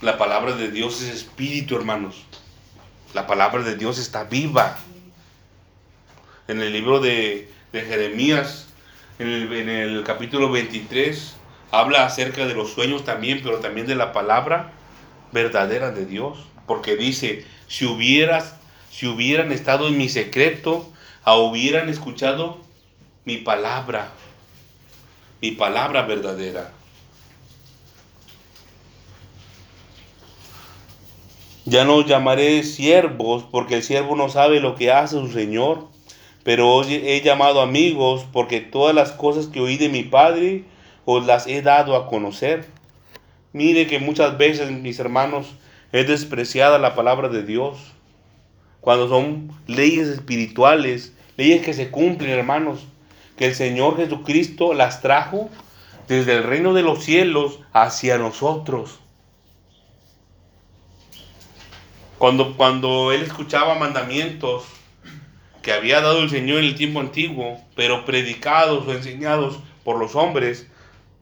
La 0.00 0.16
palabra 0.16 0.56
de 0.56 0.70
Dios 0.70 1.02
es 1.02 1.14
espíritu, 1.14 1.76
hermanos. 1.76 2.24
La 3.12 3.26
palabra 3.26 3.62
de 3.62 3.76
Dios 3.76 3.98
está 3.98 4.24
viva. 4.24 4.78
En 6.48 6.62
el 6.62 6.72
libro 6.72 7.00
de, 7.00 7.50
Jeremías, 7.70 8.68
en 9.18 9.28
el, 9.28 9.52
en 9.52 9.68
el 9.68 10.02
capítulo 10.02 10.50
23, 10.50 11.34
habla 11.70 12.06
acerca 12.06 12.46
de 12.46 12.54
los 12.54 12.72
sueños 12.72 13.04
también, 13.04 13.42
pero 13.42 13.58
también 13.58 13.86
de 13.86 13.94
la 13.94 14.14
palabra 14.14 14.72
verdadera 15.32 15.90
de 15.90 16.06
Dios. 16.06 16.46
Porque 16.66 16.96
dice, 16.96 17.44
si 17.68 17.84
hubieras, 17.84 18.54
si 18.90 19.06
hubieran 19.06 19.52
estado 19.52 19.86
en 19.86 19.98
mi 19.98 20.08
secreto, 20.08 20.90
hubieran 21.26 21.88
escuchado 21.88 22.69
mi 23.30 23.36
palabra, 23.36 24.08
mi 25.40 25.52
palabra 25.52 26.02
verdadera. 26.02 26.72
Ya 31.64 31.84
no 31.84 31.94
os 31.94 32.06
llamaré 32.06 32.64
siervos, 32.64 33.44
porque 33.48 33.76
el 33.76 33.84
siervo 33.84 34.16
no 34.16 34.28
sabe 34.30 34.58
lo 34.58 34.74
que 34.74 34.90
hace 34.90 35.14
su 35.14 35.30
Señor, 35.30 35.86
pero 36.42 36.74
os 36.74 36.88
he 36.88 37.20
llamado 37.20 37.60
amigos, 37.60 38.26
porque 38.32 38.60
todas 38.60 38.96
las 38.96 39.12
cosas 39.12 39.46
que 39.46 39.60
oí 39.60 39.76
de 39.76 39.88
mi 39.88 40.02
Padre, 40.02 40.64
os 41.04 41.24
las 41.24 41.46
he 41.46 41.62
dado 41.62 41.94
a 41.94 42.08
conocer. 42.08 42.66
Mire 43.52 43.86
que 43.86 44.00
muchas 44.00 44.38
veces, 44.38 44.72
mis 44.72 44.98
hermanos, 44.98 45.54
es 45.92 46.08
despreciada 46.08 46.80
la 46.80 46.96
palabra 46.96 47.28
de 47.28 47.44
Dios. 47.44 47.78
Cuando 48.80 49.08
son 49.08 49.52
leyes 49.68 50.08
espirituales, 50.08 51.14
leyes 51.36 51.62
que 51.62 51.74
se 51.74 51.92
cumplen, 51.92 52.30
hermanos, 52.30 52.88
que 53.40 53.46
el 53.46 53.54
Señor 53.54 53.96
Jesucristo 53.96 54.74
las 54.74 55.00
trajo 55.00 55.48
desde 56.08 56.36
el 56.36 56.42
reino 56.42 56.74
de 56.74 56.82
los 56.82 57.02
cielos 57.02 57.60
hacia 57.72 58.18
nosotros. 58.18 59.00
Cuando, 62.18 62.58
cuando 62.58 63.12
él 63.12 63.22
escuchaba 63.22 63.76
mandamientos 63.76 64.64
que 65.62 65.72
había 65.72 66.02
dado 66.02 66.20
el 66.20 66.28
Señor 66.28 66.58
en 66.58 66.66
el 66.66 66.74
tiempo 66.74 67.00
antiguo, 67.00 67.58
pero 67.74 68.04
predicados 68.04 68.86
o 68.86 68.92
enseñados 68.92 69.58
por 69.84 69.98
los 69.98 70.16
hombres, 70.16 70.66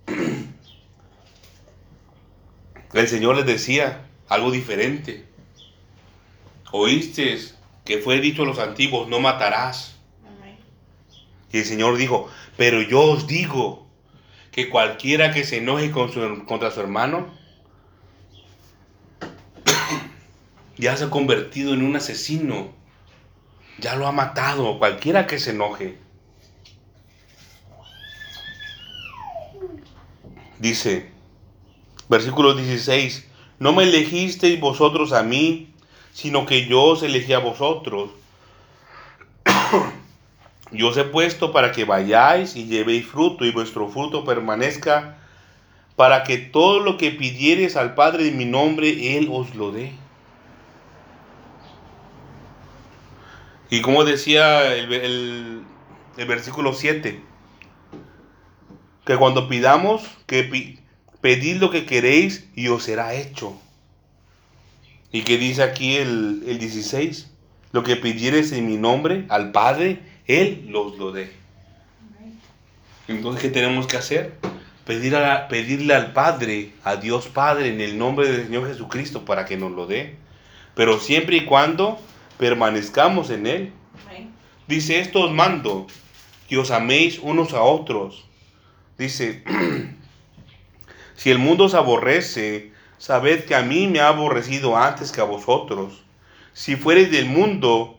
el 2.95 3.07
Señor 3.07 3.37
les 3.37 3.47
decía 3.47 4.09
algo 4.29 4.51
diferente. 4.51 5.25
Oíste 6.73 7.39
que 7.85 7.99
fue 7.99 8.21
dicho 8.21 8.43
a 8.43 8.47
los 8.47 8.59
antiguos, 8.59 9.07
no 9.07 9.21
matarás. 9.21 9.98
Y 11.53 11.59
el 11.59 11.65
Señor 11.65 11.97
dijo, 11.97 12.29
pero 12.57 12.83
yo 12.83 13.03
os 13.03 13.27
digo 13.27 13.87
que 14.53 14.69
cualquiera 14.69 15.33
que 15.33 15.45
se 15.45 15.59
enoje 15.59 15.91
contra 15.91 16.71
su 16.71 16.81
hermano, 16.81 17.33
ya 20.77 20.97
se 20.97 21.05
ha 21.05 21.11
convertido 21.11 21.75
en 21.75 21.85
un 21.85 21.97
asesino, 21.97 22.73
ya 23.79 23.95
lo 23.97 24.07
ha 24.07 24.13
matado, 24.13 24.79
cualquiera 24.79 25.27
que 25.27 25.39
se 25.39 25.51
enoje. 25.51 25.99
Dice, 30.59 31.09
versículo 32.09 32.55
16, 32.55 33.29
no 33.61 33.73
me 33.73 33.85
elegisteis 33.85 34.61
vosotros 34.61 35.13
a 35.13 35.23
mí, 35.23 35.73
sino 36.13 36.47
que 36.47 36.67
yo 36.67 36.83
os 36.83 37.03
elegí 37.05 37.33
a 37.33 37.39
vosotros. 37.39 38.11
Yo 40.71 40.89
os 40.89 40.97
he 40.97 41.05
puesto 41.05 41.53
para 41.53 41.73
que 41.73 41.85
vayáis 41.85 42.57
y 42.57 42.67
llevéis 42.67 43.07
fruto 43.07 43.45
y 43.45 43.53
vuestro 43.53 43.89
fruto 43.89 44.25
permanezca, 44.25 45.19
para 45.97 46.25
que 46.25 46.39
todo 46.39 46.81
lo 46.81 46.97
que 46.97 47.11
pidiereis 47.11 47.77
al 47.77 47.95
Padre 47.95 48.29
en 48.29 48.37
mi 48.37 48.45
nombre, 48.45 49.17
Él 49.17 49.29
os 49.33 49.55
lo 49.55 49.73
dé. 49.73 49.93
Y 53.71 53.83
como 53.83 54.05
decía 54.05 54.75
el, 54.75 54.93
el, 54.93 55.63
el 56.17 56.27
versículo 56.27 56.73
7, 56.73 57.21
que 59.05 59.17
cuando 59.17 59.49
pidamos, 59.49 60.03
que 60.27 60.79
pedid 61.21 61.57
lo 61.57 61.71
que 61.71 61.87
queréis 61.87 62.49
y 62.55 62.69
os 62.69 62.85
será 62.85 63.15
hecho. 63.15 63.59
¿Y 65.11 65.23
qué 65.23 65.39
dice 65.39 65.63
aquí 65.63 65.97
el, 65.97 66.45
el 66.47 66.59
16? 66.59 67.31
Lo 67.73 67.83
que 67.83 67.97
pidieres 67.97 68.53
en 68.53 68.67
mi 68.67 68.77
nombre 68.77 69.25
al 69.29 69.53
Padre, 69.53 70.01
Él 70.29 70.67
los 70.69 70.99
lo 70.99 71.11
dé. 71.11 71.33
Entonces, 73.09 73.43
¿qué 73.43 73.49
tenemos 73.49 73.87
que 73.87 73.97
hacer? 73.97 74.35
Pedir 74.85 75.17
a, 75.17 75.49
pedirle 75.49 75.95
al 75.95 76.13
Padre, 76.13 76.73
a 76.85 76.97
Dios 76.97 77.27
Padre, 77.29 77.71
en 77.71 77.81
el 77.81 77.99
nombre 77.99 78.29
del 78.29 78.45
Señor 78.45 78.69
Jesucristo, 78.69 79.25
para 79.25 79.47
que 79.47 79.57
nos 79.57 79.73
lo 79.73 79.87
dé. 79.87 80.17
Pero 80.75 81.01
siempre 81.01 81.37
y 81.37 81.45
cuando 81.47 81.99
permanezcamos 82.39 83.31
en 83.31 83.47
Él. 83.47 83.73
Dice, 84.67 85.01
esto 85.01 85.23
os 85.23 85.33
mando, 85.33 85.87
que 86.47 86.59
os 86.59 86.71
améis 86.71 87.19
unos 87.19 87.55
a 87.55 87.63
otros. 87.63 88.27
Dice, 88.99 89.43
si 91.17 91.31
el 91.31 91.39
mundo 91.39 91.65
os 91.65 91.75
aborrece, 91.75 92.73
sabed 92.99 93.45
que 93.45 93.55
a 93.55 93.63
mí 93.63 93.87
me 93.87 94.01
ha 94.01 94.09
aborrecido 94.09 94.77
antes 94.77 95.11
que 95.11 95.23
a 95.23 95.25
vosotros. 95.25 96.03
Si 96.53 96.77
fuereis 96.77 97.11
del 97.11 97.27
mundo, 97.27 97.98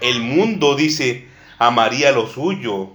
el 0.00 0.20
mundo 0.20 0.74
dice, 0.74 1.28
amaría 1.58 2.12
lo 2.12 2.26
suyo. 2.26 2.90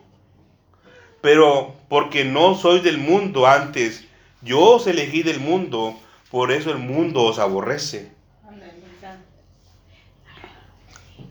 Pero 1.21 1.75
porque 1.89 2.23
no 2.23 2.55
sois 2.55 2.83
del 2.83 2.97
mundo 2.97 3.45
antes, 3.47 4.05
yo 4.41 4.61
os 4.61 4.87
elegí 4.87 5.23
del 5.23 5.39
mundo, 5.39 5.99
por 6.31 6.51
eso 6.51 6.71
el 6.71 6.77
mundo 6.77 7.23
os 7.23 7.39
aborrece. 7.39 8.11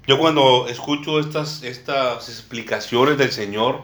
Yo 0.07 0.19
cuando 0.19 0.69
escucho 0.69 1.21
estas, 1.21 1.63
estas 1.63 2.29
explicaciones 2.29 3.19
del 3.19 3.31
Señor, 3.31 3.83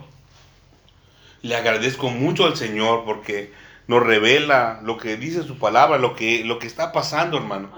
le 1.43 1.55
agradezco 1.55 2.09
mucho 2.09 2.45
al 2.45 2.57
Señor 2.57 3.03
porque 3.05 3.53
nos 3.87 4.03
revela 4.03 4.79
lo 4.83 4.97
que 4.97 5.17
dice 5.17 5.43
su 5.43 5.59
palabra, 5.59 5.99
lo 5.99 6.15
que, 6.15 6.43
lo 6.43 6.57
que 6.57 6.65
está 6.65 6.91
pasando, 6.91 7.37
hermano. 7.37 7.69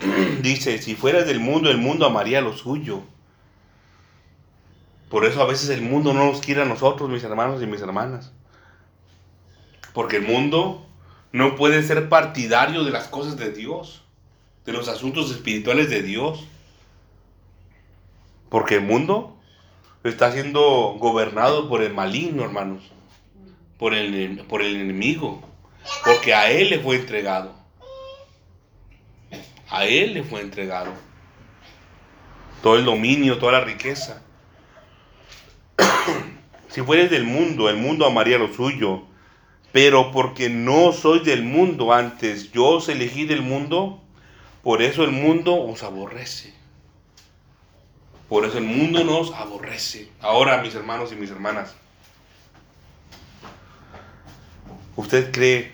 Dice, 0.42 0.78
si 0.78 0.94
fueras 0.94 1.26
del 1.26 1.40
mundo, 1.40 1.70
el 1.70 1.78
mundo 1.78 2.06
amaría 2.06 2.40
lo 2.40 2.56
suyo. 2.56 3.02
Por 5.08 5.24
eso 5.24 5.42
a 5.42 5.46
veces 5.46 5.70
el 5.70 5.82
mundo 5.82 6.12
no 6.12 6.24
nos 6.26 6.40
quiere 6.40 6.62
a 6.62 6.64
nosotros, 6.64 7.08
mis 7.08 7.22
hermanos 7.24 7.62
y 7.62 7.66
mis 7.66 7.80
hermanas. 7.80 8.32
Porque 9.92 10.16
el 10.16 10.22
mundo 10.22 10.86
no 11.32 11.54
puede 11.56 11.82
ser 11.82 12.08
partidario 12.08 12.84
de 12.84 12.90
las 12.90 13.08
cosas 13.08 13.36
de 13.36 13.52
Dios, 13.52 14.02
de 14.66 14.72
los 14.72 14.88
asuntos 14.88 15.30
espirituales 15.30 15.90
de 15.90 16.02
Dios. 16.02 16.44
Porque 18.48 18.76
el 18.76 18.82
mundo 18.82 19.36
está 20.02 20.32
siendo 20.32 20.96
gobernado 20.98 21.68
por 21.68 21.82
el 21.82 21.94
maligno, 21.94 22.42
hermanos 22.42 22.94
por 23.78 23.94
el, 23.94 24.44
por 24.48 24.62
el 24.62 24.76
enemigo, 24.76 25.42
porque 26.04 26.34
a 26.34 26.50
él 26.50 26.70
le 26.70 26.80
fue 26.80 26.96
entregado. 26.96 27.54
A 29.74 29.86
él 29.86 30.14
le 30.14 30.22
fue 30.22 30.40
entregado 30.40 30.92
todo 32.62 32.76
el 32.76 32.84
dominio, 32.84 33.38
toda 33.38 33.50
la 33.50 33.64
riqueza. 33.64 34.22
si 36.68 36.80
fueres 36.82 37.10
del 37.10 37.24
mundo, 37.24 37.68
el 37.68 37.76
mundo 37.76 38.06
amaría 38.06 38.38
lo 38.38 38.54
suyo, 38.54 39.02
pero 39.72 40.12
porque 40.12 40.48
no 40.48 40.92
soy 40.92 41.18
del 41.24 41.42
mundo 41.42 41.92
antes, 41.92 42.52
yo 42.52 42.66
os 42.66 42.88
elegí 42.88 43.24
del 43.24 43.42
mundo, 43.42 44.00
por 44.62 44.80
eso 44.80 45.02
el 45.02 45.10
mundo 45.10 45.60
os 45.60 45.82
aborrece. 45.82 46.54
Por 48.28 48.44
eso 48.44 48.58
el 48.58 48.64
mundo 48.64 49.02
nos 49.02 49.32
aborrece. 49.32 50.08
Ahora, 50.20 50.62
mis 50.62 50.76
hermanos 50.76 51.10
y 51.10 51.16
mis 51.16 51.30
hermanas, 51.30 51.74
¿Usted 54.96 55.32
cree 55.32 55.72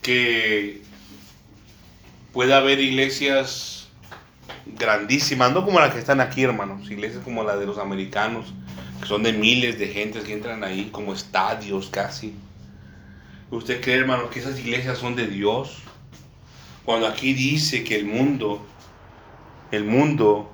que 0.00 0.87
puede 2.38 2.54
haber 2.54 2.78
iglesias 2.78 3.88
grandísimas, 4.64 5.50
no 5.50 5.64
como 5.64 5.80
las 5.80 5.92
que 5.92 5.98
están 5.98 6.20
aquí, 6.20 6.44
hermanos, 6.44 6.88
iglesias 6.88 7.24
como 7.24 7.42
la 7.42 7.56
de 7.56 7.66
los 7.66 7.78
americanos, 7.78 8.54
que 9.00 9.08
son 9.08 9.24
de 9.24 9.32
miles 9.32 9.76
de 9.76 9.88
gentes 9.88 10.22
que 10.22 10.34
entran 10.34 10.62
ahí, 10.62 10.90
como 10.92 11.12
estadios 11.12 11.90
casi? 11.90 12.36
¿Usted 13.50 13.80
cree, 13.80 13.96
hermanos, 13.96 14.30
que 14.30 14.38
esas 14.38 14.56
iglesias 14.56 14.98
son 14.98 15.16
de 15.16 15.26
Dios? 15.26 15.78
Cuando 16.84 17.08
aquí 17.08 17.34
dice 17.34 17.82
que 17.82 17.96
el 17.96 18.04
mundo, 18.04 18.64
el 19.72 19.82
mundo 19.82 20.48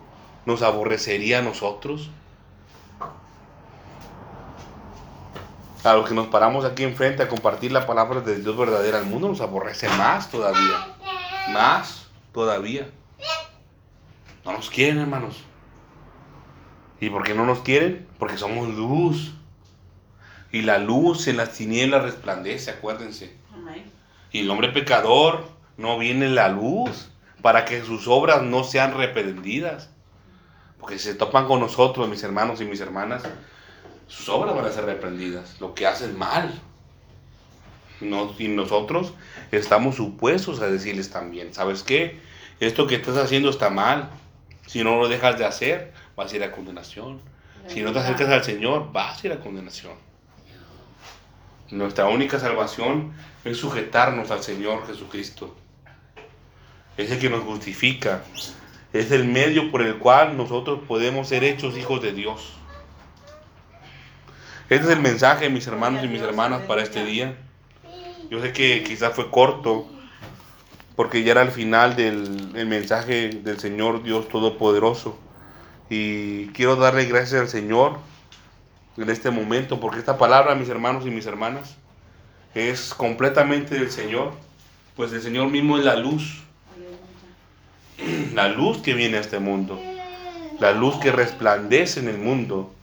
nos 0.47 0.63
aborrecería 0.63 1.41
a 1.41 1.43
nosotros. 1.43 2.09
a 5.85 5.93
los 5.93 6.09
que 6.09 6.15
nos 6.15 6.29
paramos 6.29 6.65
aquí 6.65 6.83
enfrente 6.83 7.23
a 7.23 7.29
compartir 7.29 7.71
la 7.71 7.87
palabra 7.87 8.23
de 8.23 8.37
Dios 8.37 8.57
verdadera, 8.57 9.01
el 9.01 9.05
mundo 9.05 9.29
nos 9.29 9.43
aborrece 9.43 9.87
más 9.91 10.31
todavía. 10.31 10.94
Más 11.51 12.07
todavía. 12.33 12.91
No 14.45 14.53
nos 14.53 14.71
quieren, 14.71 14.99
hermanos. 14.99 15.43
¿Y 17.01 17.11
por 17.11 17.23
qué 17.25 17.35
no 17.35 17.45
nos 17.47 17.61
quieren? 17.61 18.07
Porque 18.19 18.39
somos 18.39 18.69
luz. 18.69 19.35
Y 20.53 20.63
la 20.63 20.79
luz 20.79 21.27
en 21.27 21.37
las 21.37 21.53
tinieblas 21.53 22.03
resplandece, 22.03 22.71
acuérdense. 22.71 23.37
Y 24.31 24.41
el 24.41 24.51
hombre 24.51 24.69
pecador 24.69 25.49
no 25.77 25.99
viene 25.99 26.29
la 26.29 26.49
luz 26.49 27.11
para 27.43 27.65
que 27.65 27.83
sus 27.83 28.09
obras 28.09 28.43
no 28.43 28.65
sean 28.65 28.97
reprendidas. 28.97 29.91
Porque 30.81 30.99
se 30.99 31.15
topan 31.15 31.47
con 31.47 31.61
nosotros, 31.61 32.09
mis 32.09 32.23
hermanos 32.23 32.61
y 32.61 32.65
mis 32.65 32.81
hermanas, 32.81 33.23
sus 34.07 34.29
obras 34.29 34.55
van 34.55 34.67
a 34.67 34.73
ser 34.73 34.85
reprendidas, 34.85 35.61
lo 35.61 35.75
que 35.75 35.87
hacen 35.87 36.19
mal. 36.19 36.53
Y 38.01 38.49
nosotros 38.49 39.15
estamos 39.53 39.97
supuestos 39.97 40.61
a 40.61 40.67
decirles 40.67 41.11
también, 41.11 41.55
¿sabes 41.55 41.83
qué? 41.83 42.21
Esto 42.61 42.87
que 42.87 42.97
estás 42.97 43.17
haciendo 43.17 43.51
está 43.51 43.71
mal. 43.71 44.11
Si 44.67 44.83
no 44.83 44.97
lo 44.99 45.09
dejas 45.09 45.39
de 45.39 45.45
hacer, 45.45 45.93
vas 46.17 46.33
a 46.33 46.37
ir 46.37 46.45
a 46.45 46.53
condenación. 46.53 47.21
Si 47.69 47.83
no 47.83 47.93
te 47.93 47.99
acercas 47.99 48.29
al 48.29 48.45
Señor, 48.45 48.93
vas 48.93 49.23
a 49.23 49.27
ir 49.27 49.33
a 49.33 49.41
condenación. 49.41 49.95
Nuestra 51.71 52.07
única 52.07 52.39
salvación 52.39 53.13
es 53.45 53.57
sujetarnos 53.57 54.31
al 54.31 54.43
Señor 54.43 54.87
Jesucristo. 54.87 55.57
Es 56.97 57.11
el 57.11 57.19
que 57.19 57.31
nos 57.31 57.43
justifica. 57.43 58.23
Es 58.93 59.11
el 59.11 59.25
medio 59.25 59.71
por 59.71 59.83
el 59.83 59.99
cual 59.99 60.37
nosotros 60.37 60.81
podemos 60.87 61.29
ser 61.29 61.43
hechos 61.43 61.77
hijos 61.77 62.01
de 62.01 62.13
Dios. 62.13 62.53
Este 64.69 64.87
es 64.87 64.93
el 64.93 65.01
mensaje, 65.01 65.51
mis 65.51 65.67
hermanos 65.67 66.05
y 66.05 66.09
mis 66.09 66.23
hermanas, 66.23 66.63
para 66.63 66.83
este 66.83 67.05
día. 67.05 67.37
Yo 68.31 68.41
sé 68.41 68.53
que 68.53 68.83
quizás 68.83 69.15
fue 69.15 69.31
corto, 69.31 69.87
porque 70.97 71.23
ya 71.23 71.33
era 71.33 71.43
el 71.43 71.51
final 71.51 71.97
del 71.97 72.67
mensaje 72.67 73.29
del 73.29 73.59
Señor 73.59 74.03
Dios 74.03 74.29
Todopoderoso. 74.29 75.19
Y 75.91 76.47
quiero 76.49 76.77
darle 76.77 77.05
gracias 77.05 77.41
al 77.41 77.49
Señor 77.49 77.99
en 78.97 79.11
este 79.11 79.31
momento, 79.31 79.81
porque 79.81 79.99
esta 79.99 80.19
palabra, 80.19 80.55
mis 80.55 80.69
hermanos 80.69 81.05
y 81.07 81.11
mis 81.11 81.27
hermanas, 81.27 81.77
es 82.55 82.95
completamente 82.95 83.75
del 83.75 83.91
Señor, 83.91 84.33
pues 84.97 85.13
el 85.13 85.23
Señor 85.23 85.51
mismo 85.51 85.79
es 85.79 85.85
la 85.85 85.97
luz. 85.97 86.43
La 88.35 88.49
luz 88.49 88.79
que 88.79 88.95
viene 88.95 89.19
a 89.19 89.21
este 89.21 89.39
mundo, 89.39 89.81
la 90.59 90.73
luz 90.73 90.97
que 90.97 91.13
resplandece 91.13 92.01
en 92.01 92.09
el 92.09 92.19
mundo, 92.19 92.75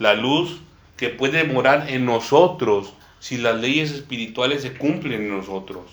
la 0.00 0.14
luz 0.14 0.60
que 0.96 1.08
puede 1.10 1.44
morar 1.44 1.88
en 1.88 2.04
nosotros 2.04 2.92
si 3.20 3.38
las 3.38 3.56
leyes 3.56 3.90
espirituales 3.90 4.62
se 4.62 4.72
cumplen 4.74 5.22
en 5.22 5.36
nosotros. 5.36 5.84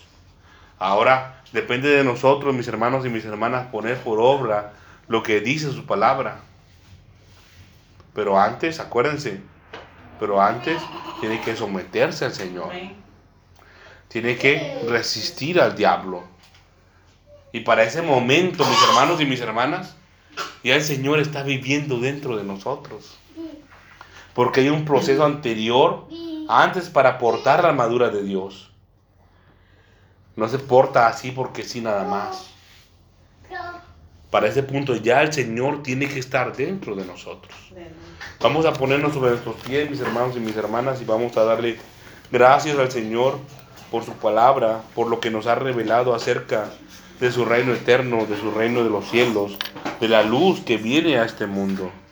Ahora 0.77 1.41
depende 1.51 1.89
de 1.89 2.03
nosotros, 2.03 2.53
mis 2.53 2.67
hermanos 2.67 3.05
y 3.05 3.09
mis 3.09 3.25
hermanas, 3.25 3.67
poner 3.67 3.97
por 3.97 4.19
obra 4.19 4.73
lo 5.07 5.23
que 5.23 5.39
dice 5.39 5.71
su 5.71 5.85
palabra. 5.85 6.39
Pero 8.13 8.39
antes, 8.39 8.79
acuérdense, 8.79 9.41
pero 10.19 10.41
antes 10.41 10.81
tiene 11.19 11.41
que 11.41 11.55
someterse 11.55 12.25
al 12.25 12.33
Señor. 12.33 12.71
Tiene 14.07 14.37
que 14.37 14.81
resistir 14.87 15.59
al 15.59 15.75
diablo. 15.75 16.23
Y 17.51 17.61
para 17.61 17.83
ese 17.83 18.01
momento, 18.01 18.65
mis 18.65 18.83
hermanos 18.89 19.21
y 19.21 19.25
mis 19.25 19.41
hermanas, 19.41 19.95
ya 20.63 20.75
el 20.75 20.83
Señor 20.83 21.19
está 21.19 21.43
viviendo 21.43 21.99
dentro 21.99 22.37
de 22.37 22.43
nosotros 22.43 23.17
porque 24.35 24.59
hay 24.59 24.69
un 24.69 24.85
proceso 24.85 25.25
anterior, 25.25 26.07
antes 26.47 26.89
para 26.89 27.17
portar 27.17 27.63
la 27.63 27.69
armadura 27.69 28.09
de 28.09 28.23
Dios. 28.23 28.71
No 30.35 30.47
se 30.47 30.59
porta 30.59 31.07
así 31.07 31.31
porque 31.31 31.63
sí 31.63 31.81
nada 31.81 32.03
más. 32.03 32.51
Para 34.29 34.47
ese 34.47 34.63
punto 34.63 34.95
ya 34.95 35.21
el 35.21 35.31
Señor 35.31 35.81
tiene 35.81 36.09
que 36.09 36.19
estar 36.19 36.55
dentro 36.55 36.95
de 36.95 37.05
nosotros. 37.05 37.55
Vamos 38.41 38.65
a 38.65 38.73
ponernos 38.73 39.13
sobre 39.13 39.31
nuestros 39.31 39.55
pies, 39.61 39.89
mis 39.89 40.01
hermanos 40.01 40.35
y 40.35 40.39
mis 40.39 40.57
hermanas, 40.57 41.01
y 41.01 41.05
vamos 41.05 41.37
a 41.37 41.45
darle 41.45 41.77
gracias 42.31 42.77
al 42.77 42.91
Señor 42.91 43.39
por 43.89 44.03
su 44.03 44.11
palabra, 44.13 44.81
por 44.93 45.07
lo 45.07 45.21
que 45.21 45.31
nos 45.31 45.47
ha 45.47 45.55
revelado 45.55 46.13
acerca 46.13 46.69
de 47.19 47.31
su 47.31 47.45
reino 47.45 47.73
eterno, 47.73 48.25
de 48.25 48.37
su 48.37 48.51
reino 48.51 48.83
de 48.83 48.89
los 48.89 49.05
cielos, 49.05 49.57
de 50.01 50.09
la 50.09 50.23
luz 50.23 50.59
que 50.61 50.75
viene 50.75 51.17
a 51.17 51.23
este 51.23 51.45
mundo. 51.47 51.91